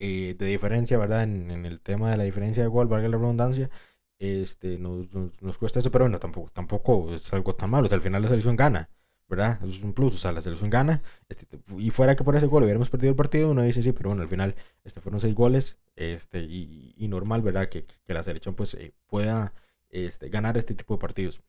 eh, 0.00 0.34
de 0.38 0.46
diferencia, 0.46 0.98
¿verdad? 0.98 1.22
En, 1.22 1.50
en, 1.50 1.66
el 1.66 1.80
tema 1.80 2.10
de 2.10 2.16
la 2.18 2.24
diferencia 2.24 2.62
de 2.62 2.68
gol, 2.68 2.88
valga 2.88 3.08
la 3.08 3.16
redundancia 3.16 3.70
este, 4.18 4.78
nos, 4.78 5.12
nos, 5.40 5.58
cuesta 5.58 5.78
eso, 5.80 5.90
pero 5.90 6.04
bueno, 6.04 6.18
tampoco, 6.18 6.50
tampoco 6.52 7.14
es 7.14 7.32
algo 7.32 7.54
tan 7.54 7.70
malo. 7.70 7.86
O 7.86 7.88
sea, 7.88 7.96
al 7.96 8.02
final 8.02 8.22
la 8.22 8.28
selección 8.28 8.56
gana, 8.56 8.88
¿verdad? 9.28 9.58
Eso 9.62 9.70
es 9.70 9.82
un 9.82 9.92
plus. 9.92 10.14
O 10.14 10.18
sea, 10.18 10.32
la 10.32 10.40
selección 10.40 10.70
gana. 10.70 11.02
Este, 11.28 11.46
y 11.78 11.90
fuera 11.90 12.16
que 12.16 12.24
por 12.24 12.36
ese 12.36 12.46
gol 12.46 12.62
hubiéramos 12.64 12.90
perdido 12.90 13.10
el 13.10 13.16
partido, 13.16 13.50
uno 13.50 13.62
dice 13.62 13.82
sí, 13.82 13.92
pero 13.92 14.10
bueno, 14.10 14.22
al 14.22 14.28
final 14.28 14.54
este, 14.84 15.00
fueron 15.00 15.20
seis 15.20 15.34
goles. 15.34 15.78
Este, 15.96 16.40
y, 16.42 16.94
y 16.96 17.08
normal, 17.08 17.42
¿verdad? 17.42 17.68
Que, 17.68 17.84
que, 17.84 18.14
la 18.14 18.22
selección 18.22 18.54
pues 18.54 18.74
eh, 18.74 18.94
pueda 19.06 19.54
este, 19.94 20.28
ganar 20.28 20.56
este 20.56 20.74
tipo 20.74 20.94
de 20.94 21.00
partidos. 21.00 21.42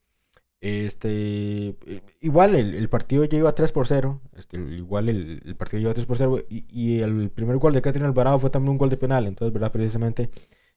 Este, 0.62 1.75
eh, 1.86 2.02
igual 2.22 2.56
el, 2.56 2.74
el, 2.75 2.90
partido 2.90 3.25
ya 3.25 3.38
iba 3.38 3.54
3 3.54 3.72
por 3.72 3.88
0. 3.88 4.22
Este, 4.38 4.58
igual 4.58 5.10
el, 5.10 5.42
el 5.46 5.56
partido 5.56 5.82
lleva 5.82 5.94
3 5.94 6.06
por 6.06 6.18
0. 6.18 6.46
Y, 6.50 6.66
y, 6.70 7.02
el 7.02 7.30
primer 7.30 7.58
gol 7.58 7.74
de 7.74 7.82
Catherine 7.82 8.08
Alvarado 8.08 8.40
fue 8.40 8.50
también 8.50 8.72
un 8.72 8.78
gol 8.78 8.90
de 8.90 8.98
penal. 8.98 9.28
Entonces, 9.28 9.54
¿verdad? 9.54 9.72
Precisamente, 9.72 10.30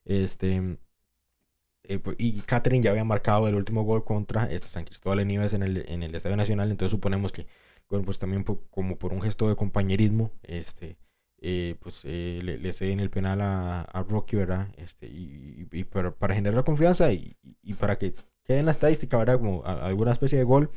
este 0.04 0.78
eh, 1.88 1.98
pues, 1.98 2.16
y 2.18 2.40
Catherine 2.42 2.82
ya 2.84 2.90
había 2.90 3.04
marcado 3.04 3.48
el 3.48 3.54
último 3.54 3.82
gol 3.82 4.04
contra 4.04 4.44
este 4.44 4.68
San 4.68 4.84
Cristóbal 4.84 5.18
de 5.18 5.24
Nieves 5.24 5.54
en 5.54 5.62
el, 5.62 5.84
en 5.88 6.02
el 6.02 6.14
Estadio 6.14 6.36
Nacional, 6.36 6.70
entonces 6.70 6.92
suponemos 6.92 7.32
que, 7.32 7.46
bueno, 7.88 8.04
pues 8.04 8.18
también 8.18 8.44
como 8.44 8.98
por 8.98 9.14
un 9.14 9.22
gesto 9.22 9.48
de 9.48 9.56
compañerismo, 9.56 10.30
este, 10.42 10.98
eh, 11.40 11.76
pues 11.80 12.02
eh, 12.04 12.40
le, 12.42 12.58
le, 12.58 12.72
ceden 12.72 13.00
el 13.00 13.10
penal 13.10 13.40
a, 13.40 13.82
a 13.82 14.02
Rocky, 14.02 14.36
¿verdad? 14.36 14.68
Este, 14.76 15.06
y, 15.06 15.68
y, 15.72 15.84
para, 15.84 16.12
para, 16.12 16.34
generar 16.34 16.64
confianza 16.64 17.12
y, 17.12 17.36
y, 17.62 17.74
para 17.74 17.98
que 17.98 18.14
quede 18.44 18.60
en 18.60 18.66
la 18.66 18.72
estadística, 18.72 19.16
¿verdad? 19.16 19.38
Como 19.38 19.64
alguna 19.64 20.12
especie 20.12 20.38
de 20.38 20.44
gol. 20.44 20.70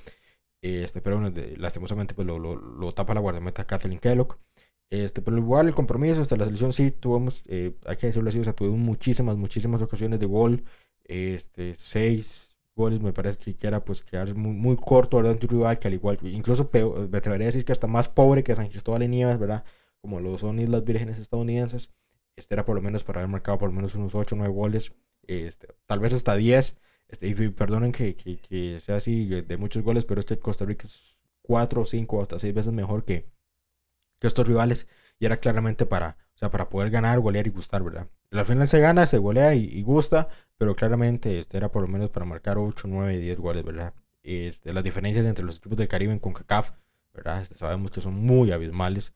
Este, 0.61 1.01
pero 1.01 1.19
bueno, 1.19 1.33
lastimosamente 1.57 2.13
pues 2.13 2.27
lo, 2.27 2.37
lo, 2.37 2.55
lo, 2.55 2.91
tapa 2.91 3.15
la 3.15 3.21
guardameta 3.21 3.65
Kathleen 3.65 3.99
Kellogg. 3.99 4.37
Este, 4.91 5.21
pero 5.21 5.37
igual 5.37 5.67
el 5.67 5.73
compromiso 5.73 6.21
hasta 6.21 6.35
la 6.37 6.45
selección 6.45 6.73
sí 6.73 6.91
tuvimos, 6.91 7.43
hay 7.49 7.97
que 7.97 8.07
decirlo 8.07 8.29
así, 8.29 8.39
o 8.39 8.43
sea, 8.43 8.53
tuvimos 8.53 8.79
muchísimas, 8.79 9.37
muchísimas 9.37 9.81
ocasiones 9.81 10.19
de 10.19 10.25
gol 10.25 10.63
este, 11.11 11.75
seis 11.75 12.57
goles 12.75 13.01
me 13.01 13.11
parece 13.11 13.53
que 13.53 13.67
era 13.67 13.83
pues 13.83 14.01
quedar 14.01 14.33
muy, 14.35 14.53
muy 14.53 14.77
corto 14.77 15.17
¿verdad? 15.17 15.33
ante 15.33 15.45
un 15.45 15.51
rival 15.51 15.77
que 15.77 15.87
al 15.87 15.93
igual, 15.93 16.19
incluso 16.23 16.69
me 16.73 17.17
atrevería 17.17 17.45
a 17.45 17.51
decir 17.51 17.65
que 17.65 17.73
hasta 17.73 17.87
más 17.87 18.07
pobre 18.07 18.43
que 18.43 18.55
San 18.55 18.69
Cristóbal 18.69 19.01
de 19.01 19.09
Nieves, 19.09 19.37
¿verdad? 19.37 19.65
Como 20.01 20.19
lo 20.19 20.37
son 20.37 20.59
Islas 20.59 20.83
Vírgenes 20.83 21.19
estadounidenses. 21.19 21.91
Este 22.35 22.55
era 22.55 22.65
por 22.65 22.75
lo 22.75 22.81
menos 22.81 23.03
para 23.03 23.19
haber 23.19 23.29
marcado 23.29 23.57
por 23.57 23.69
lo 23.69 23.75
menos 23.75 23.95
unos 23.95 24.15
8 24.15 24.35
o 24.35 24.37
9 24.37 24.53
goles, 24.53 24.93
este, 25.27 25.67
tal 25.85 25.99
vez 25.99 26.13
hasta 26.13 26.35
10. 26.35 26.77
Este, 27.09 27.27
y 27.27 27.33
perdonen 27.49 27.91
que, 27.91 28.15
que, 28.15 28.79
sea 28.79 28.95
así 28.95 29.25
de 29.25 29.57
muchos 29.57 29.83
goles, 29.83 30.05
pero 30.05 30.21
este 30.21 30.39
Costa 30.39 30.63
Rica 30.63 30.87
es 30.87 31.17
4 31.41 31.81
o 31.81 31.85
5 31.85 32.21
hasta 32.21 32.39
6 32.39 32.53
veces 32.53 32.73
mejor 32.73 33.03
que, 33.03 33.27
que 34.19 34.27
estos 34.27 34.47
rivales. 34.47 34.87
Y 35.19 35.25
era 35.25 35.37
claramente 35.37 35.85
para, 35.85 36.17
o 36.35 36.37
sea, 36.37 36.49
para 36.49 36.69
poder 36.69 36.89
ganar, 36.89 37.19
golear 37.19 37.47
y 37.47 37.49
gustar, 37.49 37.83
¿verdad? 37.83 38.07
Al 38.31 38.45
final 38.45 38.67
se 38.67 38.79
gana, 38.79 39.05
se 39.05 39.17
golea 39.17 39.55
y, 39.55 39.81
gusta, 39.81 40.29
pero 40.57 40.75
claramente 40.75 41.37
este 41.39 41.57
era 41.57 41.69
por 41.69 41.81
lo 41.81 41.87
menos 41.87 42.09
para 42.09 42.25
marcar 42.25 42.57
8, 42.57 42.87
9, 42.87 43.17
10 43.17 43.39
goles, 43.39 43.63
¿verdad? 43.65 43.93
Este, 44.23 44.73
las 44.73 44.83
diferencias 44.83 45.25
entre 45.25 45.43
los 45.43 45.57
equipos 45.57 45.77
del 45.77 45.87
Caribe 45.87 46.13
en 46.13 46.19
CONCACAF, 46.19 46.71
¿verdad? 47.13 47.41
Este, 47.41 47.55
sabemos 47.55 47.91
que 47.91 48.01
son 48.01 48.13
muy 48.13 48.51
abismales. 48.51 49.13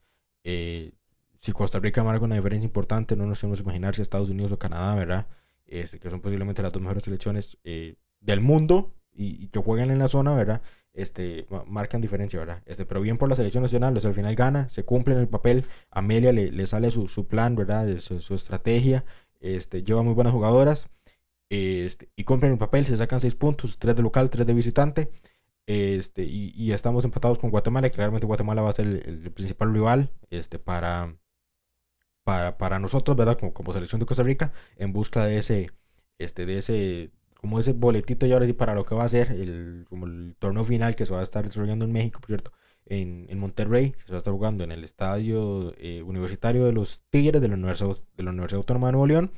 Eh, 0.48 0.92
si 1.40 1.50
Costa 1.50 1.80
Rica 1.80 2.04
marca 2.04 2.24
una 2.24 2.36
diferencia 2.36 2.66
importante, 2.66 3.16
no 3.16 3.26
nos 3.26 3.40
podemos 3.40 3.58
imaginar 3.58 3.96
si 3.96 4.02
Estados 4.02 4.30
Unidos 4.30 4.52
o 4.52 4.58
Canadá, 4.60 4.94
¿verdad? 4.94 5.26
Este, 5.66 5.98
que 5.98 6.08
son 6.08 6.20
posiblemente 6.20 6.62
las 6.62 6.72
dos 6.72 6.80
mejores 6.80 7.02
selecciones 7.02 7.58
eh, 7.64 7.96
del 8.20 8.40
mundo 8.40 8.94
y, 9.12 9.48
que 9.48 9.58
juegan 9.58 9.90
en 9.90 9.98
la 9.98 10.06
zona, 10.06 10.34
¿verdad? 10.34 10.62
Este, 10.92 11.48
marcan 11.66 12.00
diferencia, 12.00 12.38
¿verdad? 12.38 12.62
Este, 12.64 12.86
pero 12.86 13.00
bien 13.00 13.18
por 13.18 13.28
la 13.28 13.34
selección 13.34 13.64
nacional, 13.64 13.98
al 14.00 14.14
final 14.14 14.36
gana, 14.36 14.68
se 14.68 14.84
cumple 14.84 15.14
en 15.14 15.20
el 15.20 15.28
papel, 15.28 15.64
Amelia 15.90 16.30
le, 16.30 16.52
le 16.52 16.66
sale 16.68 16.92
su, 16.92 17.26
plan, 17.26 17.56
¿verdad? 17.56 17.98
Su, 17.98 18.34
estrategia, 18.34 19.04
este, 19.40 19.82
lleva 19.82 20.02
muy 20.02 20.14
buenas 20.14 20.32
jugadoras, 20.32 20.88
este, 21.50 22.08
y 22.14 22.22
cumplen 22.22 22.52
el 22.52 22.58
papel, 22.58 22.84
se 22.84 22.96
sacan 22.96 23.20
6 23.20 23.34
puntos, 23.34 23.78
3 23.78 23.96
de 23.96 24.02
local, 24.02 24.30
3 24.30 24.46
de 24.46 24.54
visitante, 24.54 25.10
este, 25.66 26.24
y, 26.24 26.52
y, 26.54 26.72
estamos 26.72 27.04
empatados 27.04 27.38
con 27.38 27.50
Guatemala, 27.50 27.90
claramente 27.90 28.26
Guatemala 28.26 28.62
va 28.62 28.70
a 28.70 28.72
ser 28.72 28.86
el, 28.86 29.30
principal 29.32 29.72
rival, 29.72 30.10
este, 30.30 30.58
para, 30.58 31.16
para, 32.24 32.58
para 32.58 32.78
nosotros, 32.78 33.16
¿verdad? 33.16 33.38
Como, 33.38 33.52
como 33.52 33.72
selección 33.72 34.00
de 34.00 34.06
Costa 34.06 34.22
Rica, 34.22 34.52
en 34.76 34.92
busca 34.92 35.24
de 35.24 35.38
ese, 35.38 35.70
este, 36.18 36.46
de 36.46 36.58
ese 36.58 37.10
como 37.36 37.60
ese 37.60 37.72
boletito 37.72 38.26
y 38.26 38.32
ahora 38.32 38.46
sí 38.46 38.54
para 38.54 38.74
lo 38.74 38.84
que 38.84 38.94
va 38.94 39.04
a 39.04 39.08
ser 39.08 39.30
el, 39.32 39.86
como 39.88 40.06
el 40.06 40.34
torneo 40.38 40.64
final 40.64 40.94
que 40.94 41.06
se 41.06 41.12
va 41.12 41.20
a 41.20 41.22
estar 41.22 41.44
desarrollando 41.46 41.84
en 41.84 41.92
México, 41.92 42.20
por 42.20 42.28
cierto, 42.28 42.52
en, 42.86 43.26
en 43.28 43.38
Monterrey, 43.38 43.94
se 44.04 44.12
va 44.12 44.16
a 44.16 44.18
estar 44.18 44.32
jugando 44.32 44.64
en 44.64 44.72
el 44.72 44.84
estadio 44.84 45.74
eh, 45.78 46.02
universitario 46.02 46.64
de 46.64 46.72
los 46.72 47.02
Tigres 47.10 47.40
de 47.40 47.48
la 47.48 47.54
Universidad, 47.54 47.96
de 48.16 48.22
la 48.22 48.30
Universidad 48.30 48.58
Autónoma 48.58 48.88
de 48.88 48.92
Nuevo 48.92 49.06
León, 49.06 49.32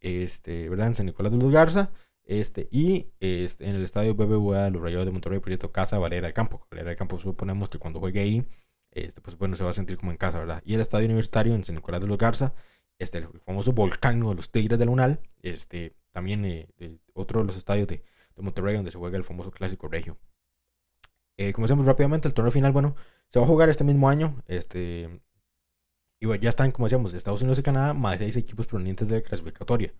este, 0.00 0.68
¿verdad? 0.68 0.88
En 0.88 0.94
San 0.94 1.06
Nicolás 1.06 1.32
de 1.32 1.38
los 1.38 1.50
Garza, 1.50 1.90
este, 2.26 2.68
y 2.72 3.06
este, 3.20 3.68
en 3.68 3.76
el 3.76 3.84
estadio 3.84 4.14
BBVA 4.14 4.64
de 4.64 4.70
los 4.72 4.82
Rayados 4.82 5.06
de 5.06 5.12
Monterrey, 5.12 5.38
proyecto 5.38 5.70
Casa 5.72 5.96
Valera 5.98 6.26
del 6.26 6.34
Campo. 6.34 6.66
Valera 6.70 6.88
del 6.88 6.98
Campo 6.98 7.18
suponemos 7.18 7.68
que 7.68 7.78
cuando 7.78 8.00
juegue 8.00 8.20
ahí, 8.20 8.46
este, 8.90 9.20
pues 9.20 9.38
bueno, 9.38 9.54
se 9.54 9.62
va 9.62 9.70
a 9.70 9.72
sentir 9.72 9.96
como 9.96 10.10
en 10.10 10.18
casa, 10.18 10.38
¿verdad? 10.40 10.60
Y 10.64 10.74
el 10.74 10.80
estadio 10.80 11.06
universitario 11.06 11.54
en 11.54 11.64
San 11.64 11.76
Nicolás 11.76 12.00
de 12.00 12.08
los 12.08 12.18
Garza, 12.18 12.52
este, 12.98 13.18
el 13.18 13.28
famoso 13.44 13.72
volcán 13.72 14.20
de 14.20 14.34
los 14.34 14.50
Tigres 14.50 14.78
del 14.78 14.88
Unal, 14.88 15.20
este, 15.40 15.94
también 16.10 16.44
eh, 16.44 16.68
otro 17.12 17.40
de 17.40 17.46
los 17.46 17.56
estadios 17.56 17.88
de, 17.88 18.02
Monterrey 18.38 18.76
donde 18.76 18.90
se 18.90 18.98
juega 18.98 19.16
el 19.16 19.24
famoso 19.24 19.50
clásico 19.50 19.88
regio. 19.88 20.18
Eh, 21.38 21.54
comencemos 21.54 21.86
rápidamente, 21.86 22.28
el 22.28 22.34
torneo 22.34 22.52
final, 22.52 22.70
bueno, 22.72 22.94
se 23.30 23.38
va 23.38 23.46
a 23.46 23.48
jugar 23.48 23.70
este 23.70 23.82
mismo 23.82 24.10
año, 24.10 24.42
este, 24.46 25.22
y 26.20 26.38
ya 26.38 26.50
están, 26.50 26.70
como 26.70 26.86
decíamos, 26.86 27.14
Estados 27.14 27.40
Unidos 27.40 27.58
y 27.58 27.62
Canadá, 27.62 27.94
más 27.94 28.18
seis 28.18 28.36
equipos 28.36 28.66
provenientes 28.66 29.08
de 29.08 29.16
la 29.16 29.22
clasificatoria. 29.22 29.94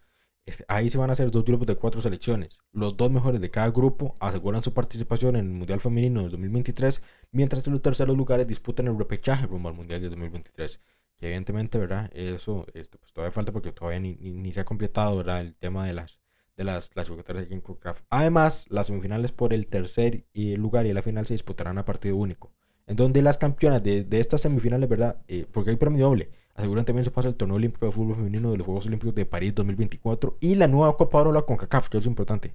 Este, 0.47 0.65
ahí 0.69 0.89
se 0.89 0.99
van 0.99 1.11
a 1.11 1.15
hacer 1.15 1.31
dos 1.31 1.45
grupos 1.45 1.67
de 1.67 1.77
cuatro 1.77 2.01
selecciones. 2.01 2.59
Los 2.73 2.97
dos 2.97 3.11
mejores 3.11 3.41
de 3.41 3.51
cada 3.51 3.71
grupo 3.71 4.17
aseguran 4.21 4.63
su 4.63 4.73
participación 4.73 5.37
en 5.37 5.47
el 5.47 5.53
Mundial 5.53 5.81
Femenino 5.81 6.23
de 6.23 6.31
2023, 6.31 7.03
mientras 7.33 7.65
que 7.65 7.71
los 7.71 7.83
terceros 7.83 8.17
lugares 8.17 8.47
disputan 8.47 8.87
el 8.87 8.97
repechaje 8.97 9.47
rumbo 9.47 9.69
al 9.69 9.75
Mundial 9.75 10.01
de 10.01 10.09
2023 10.09 10.81
que 11.17 11.27
evidentemente, 11.27 11.79
¿verdad? 11.79 12.11
Eso 12.15 12.67
este, 12.75 12.99
pues 12.99 13.13
todavía 13.13 13.33
falta 13.33 13.53
porque 13.53 13.73
todavía 13.73 14.01
ni, 14.01 14.15
ni, 14.17 14.53
se 14.53 14.61
ha 14.61 14.65
completado. 14.65 15.21
El 15.21 15.55
tema 15.55 15.87
de 15.87 15.95
las, 15.95 16.21
de 16.57 16.65
las 16.65 16.91
clasificatorias 16.91 17.51
en 17.51 17.61
CONCACAF. 17.61 18.03
Además, 18.11 18.67
las 18.69 18.89
semifinales 18.89 19.33
por 19.33 19.53
el 19.53 19.67
tercer 19.67 20.27
lugar 20.35 20.87
y 20.87 20.93
la 20.93 21.03
final 21.03 21.27
se 21.27 21.35
disputarán 21.35 21.79
a 21.79 21.85
partido 21.85 22.17
único, 22.17 22.53
en 22.87 22.97
donde 22.97 23.23
las 23.23 23.39
campeonas 23.39 23.83
de, 23.83 24.05
de 24.05 24.21
estas 24.21 24.43
semifinales, 24.43 24.89
¿verdad? 24.89 25.23
Eh, 25.29 25.47
porque 25.51 25.71
hay 25.71 25.77
premio 25.77 26.07
doble, 26.07 26.31
aseguran 26.57 26.85
también 26.85 27.05
se 27.05 27.11
pasa 27.11 27.29
el 27.29 27.37
torneo 27.37 27.57
olímpico 27.57 27.87
de 27.87 27.93
fútbol 27.93 28.17
femenino 28.17 28.51
de 28.51 28.57
los 28.59 28.65
Juegos 28.65 28.87
Olímpicos 28.87 29.15
de 29.15 29.27
París 29.27 29.55
2024 29.55 30.39
y 30.41 30.55
la 30.55 30.67
nueva 30.67 30.97
Copa 30.97 31.19
Oro, 31.19 31.33
la 31.33 31.43
CONCACAF, 31.43 31.89
que 31.89 31.99
es 31.99 32.07
importante. 32.07 32.55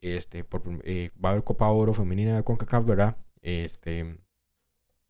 Este, 0.00 0.44
por, 0.44 0.62
eh, 0.84 1.10
va 1.22 1.30
a 1.30 1.32
haber 1.32 1.44
Copa 1.44 1.68
Oro 1.68 1.92
femenina 1.92 2.36
de 2.36 2.42
CONCACAF, 2.42 2.84
¿verdad? 2.84 3.16
Este, 3.42 4.18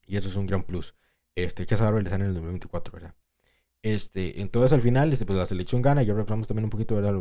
y 0.06 0.16
eso 0.16 0.28
es 0.28 0.36
un 0.36 0.46
gran 0.46 0.64
plus. 0.64 0.94
Este, 1.36 1.66
que 1.66 1.76
saber 1.76 1.94
realizar 1.94 2.20
en 2.20 2.28
el 2.28 2.34
2024, 2.34 2.92
¿verdad? 2.92 3.14
Este, 3.82 4.40
entonces 4.40 4.72
al 4.72 4.80
final, 4.80 5.12
este, 5.12 5.26
pues 5.26 5.38
la 5.38 5.46
selección 5.46 5.82
gana, 5.82 6.02
ya 6.02 6.12
hablamos 6.12 6.46
también 6.46 6.64
un 6.64 6.70
poquito, 6.70 6.94
¿verdad? 6.96 7.14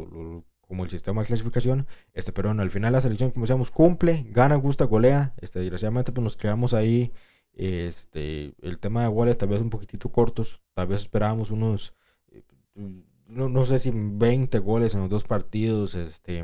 como 0.68 0.86
el 0.86 0.90
sistema 0.90 1.22
de 1.22 1.28
clasificación, 1.28 1.88
este, 2.14 2.32
pero 2.32 2.50
bueno, 2.50 2.64
al 2.64 2.72
final 2.72 2.94
la 2.94 3.02
selección, 3.02 3.32
como 3.32 3.44
decíamos, 3.44 3.70
cumple, 3.70 4.26
gana, 4.30 4.56
gusta, 4.56 4.86
golea, 4.86 5.34
este, 5.42 5.60
desgraciadamente 5.60 6.12
pues 6.12 6.24
nos 6.24 6.38
quedamos 6.38 6.74
ahí, 6.74 7.12
este, 7.54 8.54
el 8.62 8.80
tema 8.80 9.04
de 9.04 9.08
goles 9.08 9.38
tal 9.38 9.50
vez 9.50 9.62
un 9.62 9.70
poquitito 9.70 10.12
cortos, 10.12 10.62
tal 10.74 10.88
vez 10.88 11.02
esperábamos 11.02 11.52
unos, 11.52 11.94
no, 13.28 13.50
no 13.50 13.66
sé 13.66 13.80
si 13.80 13.92
20 13.94 14.60
goles 14.60 14.94
en 14.96 15.02
los 15.02 15.10
dos 15.10 15.24
partidos, 15.24 15.96
este, 15.96 16.44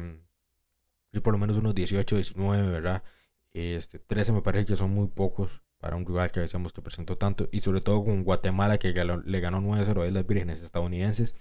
por 1.23 1.33
lo 1.33 1.39
menos 1.39 1.57
unos 1.57 1.75
18, 1.75 2.15
19, 2.15 2.69
¿verdad? 2.69 3.03
Este, 3.51 3.99
13 3.99 4.33
me 4.33 4.41
parece 4.41 4.65
que 4.65 4.75
son 4.75 4.91
muy 4.91 5.07
pocos, 5.07 5.63
para 5.79 5.95
un 5.95 6.05
rival 6.05 6.31
que 6.31 6.41
decíamos 6.41 6.73
que 6.73 6.81
presentó 6.81 7.17
tanto. 7.17 7.49
Y 7.51 7.61
sobre 7.61 7.81
todo 7.81 8.03
con 8.03 8.23
Guatemala, 8.23 8.77
que 8.77 8.93
le 8.93 9.39
ganó 9.39 9.61
9-0 9.61 10.03
a 10.03 10.07
Islas 10.07 10.27
Vírgenes 10.27 10.61
estadounidenses. 10.61 11.35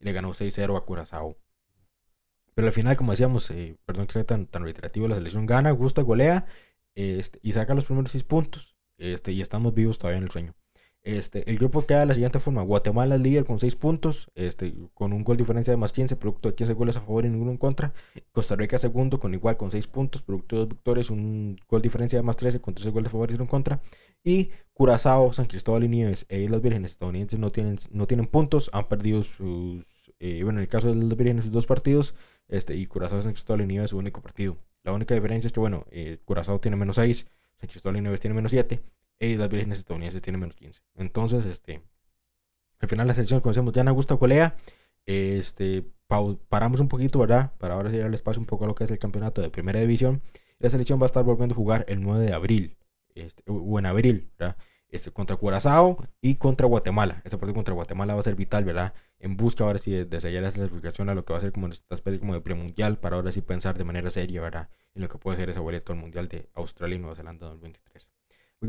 Y 0.00 0.04
le 0.04 0.12
ganó 0.12 0.30
6-0 0.30 0.76
a 0.76 0.84
Curazao. 0.84 1.36
Pero 2.54 2.68
al 2.68 2.72
final, 2.72 2.96
como 2.96 3.12
decíamos, 3.12 3.50
eh, 3.50 3.76
perdón 3.84 4.06
que 4.06 4.14
sea 4.14 4.24
tan, 4.24 4.46
tan 4.46 4.62
reiterativo, 4.62 5.08
la 5.08 5.16
selección 5.16 5.44
gana, 5.46 5.70
gusta, 5.72 6.02
golea 6.02 6.46
este, 6.94 7.40
y 7.42 7.52
saca 7.52 7.74
los 7.74 7.84
primeros 7.84 8.12
6 8.12 8.24
puntos. 8.24 8.73
Este, 8.98 9.32
y 9.32 9.40
estamos 9.40 9.74
vivos 9.74 9.98
todavía 9.98 10.18
en 10.18 10.24
el 10.24 10.30
sueño. 10.30 10.54
Este, 11.04 11.48
el 11.50 11.58
grupo 11.58 11.84
queda 11.84 12.00
de 12.00 12.06
la 12.06 12.14
siguiente 12.14 12.40
forma: 12.40 12.62
Guatemala 12.62 13.16
es 13.16 13.20
líder 13.20 13.44
con 13.44 13.58
6 13.58 13.76
puntos, 13.76 14.30
este, 14.34 14.74
con 14.94 15.12
un 15.12 15.22
gol 15.22 15.36
diferencia 15.36 15.70
de 15.70 15.76
más 15.76 15.92
15, 15.92 16.16
producto 16.16 16.48
de 16.48 16.54
15 16.54 16.72
goles 16.72 16.96
a 16.96 17.02
favor 17.02 17.26
y 17.26 17.28
ninguno 17.28 17.50
en 17.50 17.58
contra. 17.58 17.92
Costa 18.32 18.56
Rica 18.56 18.78
segundo 18.78 19.20
con 19.20 19.34
igual 19.34 19.58
con 19.58 19.70
6 19.70 19.86
puntos, 19.88 20.22
producto 20.22 20.56
de 20.56 20.60
dos 20.60 20.68
victorias, 20.70 21.10
un 21.10 21.58
gol 21.68 21.82
diferencia 21.82 22.18
de 22.18 22.22
más 22.22 22.38
13 22.38 22.60
con 22.60 22.74
13 22.74 22.90
goles 22.90 23.08
a 23.08 23.12
favor 23.12 23.30
y 23.30 23.34
1 23.34 23.42
en 23.42 23.48
contra. 23.48 23.82
Y 24.24 24.48
Curazao, 24.72 25.32
San 25.34 25.44
Cristóbal 25.44 25.84
y 25.84 25.88
Nieves 25.88 26.24
e 26.30 26.40
Islas 26.40 26.62
Vírgenes 26.62 26.92
estadounidenses 26.92 27.38
no 27.38 27.50
tienen, 27.52 27.76
no 27.90 28.06
tienen 28.06 28.26
puntos, 28.26 28.70
han 28.72 28.88
perdido 28.88 29.22
sus. 29.22 30.10
Eh, 30.20 30.42
bueno, 30.42 30.60
en 30.60 30.62
el 30.62 30.68
caso 30.68 30.88
de 30.88 30.98
Islas 30.98 31.18
Vírgenes, 31.18 31.44
sus 31.44 31.52
dos 31.52 31.66
partidos, 31.66 32.14
este, 32.48 32.76
y 32.76 32.86
Curazao, 32.86 33.20
San 33.20 33.32
Cristóbal 33.32 33.60
y 33.60 33.66
Nieves 33.66 33.90
su 33.90 33.98
único 33.98 34.22
partido. 34.22 34.56
La 34.82 34.92
única 34.92 35.14
diferencia 35.14 35.48
es 35.48 35.52
que, 35.52 35.60
bueno, 35.60 35.84
eh, 35.90 36.18
Curazao 36.24 36.60
tiene 36.60 36.78
menos 36.78 36.96
6, 36.96 37.26
San 37.64 37.68
Cristóbal 37.68 38.02
Nieves 38.02 38.20
tiene 38.20 38.34
menos 38.34 38.50
7 38.50 38.80
y 39.20 39.36
las 39.36 39.48
vírgenes 39.48 39.78
estadounidenses 39.78 40.20
tienen 40.20 40.40
menos 40.40 40.56
15. 40.56 40.82
Entonces, 40.96 41.46
este, 41.46 41.82
al 42.78 42.88
final 42.88 43.06
la 43.06 43.14
selección, 43.14 43.40
como 43.40 43.52
decimos, 43.52 43.72
ya 43.72 43.84
no 43.84 43.92
gusta 43.94 44.16
colea. 44.16 44.56
Este, 45.06 45.84
paramos 46.48 46.80
un 46.80 46.88
poquito, 46.88 47.18
¿verdad? 47.18 47.52
Para 47.58 47.74
ahora 47.74 47.90
sí 47.90 47.96
darle 47.96 48.16
espacio 48.16 48.40
un 48.40 48.46
poco 48.46 48.64
a 48.64 48.66
lo 48.66 48.74
que 48.74 48.84
es 48.84 48.90
el 48.90 48.98
campeonato 48.98 49.40
de 49.40 49.50
primera 49.50 49.80
división. 49.80 50.22
La 50.58 50.68
selección 50.70 51.00
va 51.00 51.04
a 51.04 51.06
estar 51.06 51.24
volviendo 51.24 51.54
a 51.54 51.56
jugar 51.56 51.84
el 51.88 52.00
9 52.02 52.24
de 52.24 52.32
abril, 52.32 52.76
este, 53.14 53.42
o 53.46 53.78
en 53.78 53.86
abril, 53.86 54.30
¿verdad? 54.38 54.56
Este, 54.94 55.10
contra 55.10 55.36
Curazao 55.36 55.98
y 56.20 56.36
contra 56.36 56.68
Guatemala. 56.68 57.20
Esta 57.24 57.36
parte 57.36 57.52
contra 57.52 57.74
Guatemala 57.74 58.14
va 58.14 58.20
a 58.20 58.22
ser 58.22 58.36
vital, 58.36 58.64
¿verdad? 58.64 58.94
En 59.18 59.36
busca 59.36 59.64
ahora 59.64 59.80
sí 59.80 59.90
de, 59.90 60.20
sellar 60.20 60.44
esa 60.44 60.62
explicación 60.62 61.08
a 61.08 61.16
lo 61.16 61.24
que 61.24 61.32
va 61.32 61.38
a 61.38 61.42
ser 61.42 61.50
como 61.50 61.66
esta 61.66 61.94
especie 61.96 62.20
como 62.20 62.32
de 62.32 62.40
premundial 62.40 62.98
para 62.98 63.16
ahora 63.16 63.32
sí 63.32 63.40
pensar 63.40 63.76
de 63.76 63.82
manera 63.82 64.08
seria, 64.10 64.40
¿verdad? 64.40 64.68
En 64.94 65.02
lo 65.02 65.08
que 65.08 65.18
puede 65.18 65.36
ser 65.36 65.50
ese 65.50 65.58
boleto 65.58 65.92
al 65.92 65.98
mundial 65.98 66.28
de 66.28 66.48
Australia 66.54 66.94
y 66.94 66.98
Nueva 67.00 67.16
Zelanda 67.16 67.48
2023 67.48 68.08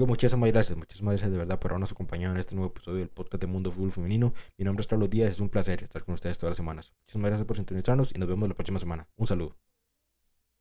muchísimas 0.05 0.51
gracias, 0.51 0.77
muchísimas 0.77 1.13
gracias 1.13 1.31
de 1.31 1.37
verdad 1.37 1.57
por 1.59 1.71
habernos 1.71 1.91
acompañado 1.91 2.33
en 2.33 2.39
este 2.39 2.55
nuevo 2.55 2.71
episodio 2.71 2.99
del 2.99 3.09
podcast 3.09 3.41
de 3.41 3.47
Mundo 3.47 3.71
Fútbol 3.71 3.93
Femenino. 3.93 4.33
Mi 4.57 4.65
nombre 4.65 4.81
es 4.81 4.87
Carlos 4.87 5.09
Díaz, 5.09 5.31
es 5.31 5.39
un 5.39 5.49
placer 5.49 5.83
estar 5.83 6.03
con 6.03 6.15
ustedes 6.15 6.37
todas 6.37 6.51
las 6.51 6.57
semanas. 6.57 6.91
Muchísimas 7.03 7.29
gracias 7.29 7.47
por 7.47 7.55
sintonizarnos 7.55 8.13
y 8.13 8.19
nos 8.19 8.27
vemos 8.27 8.49
la 8.49 8.55
próxima 8.55 8.79
semana. 8.79 9.07
Un 9.15 9.27
saludo. 9.27 9.55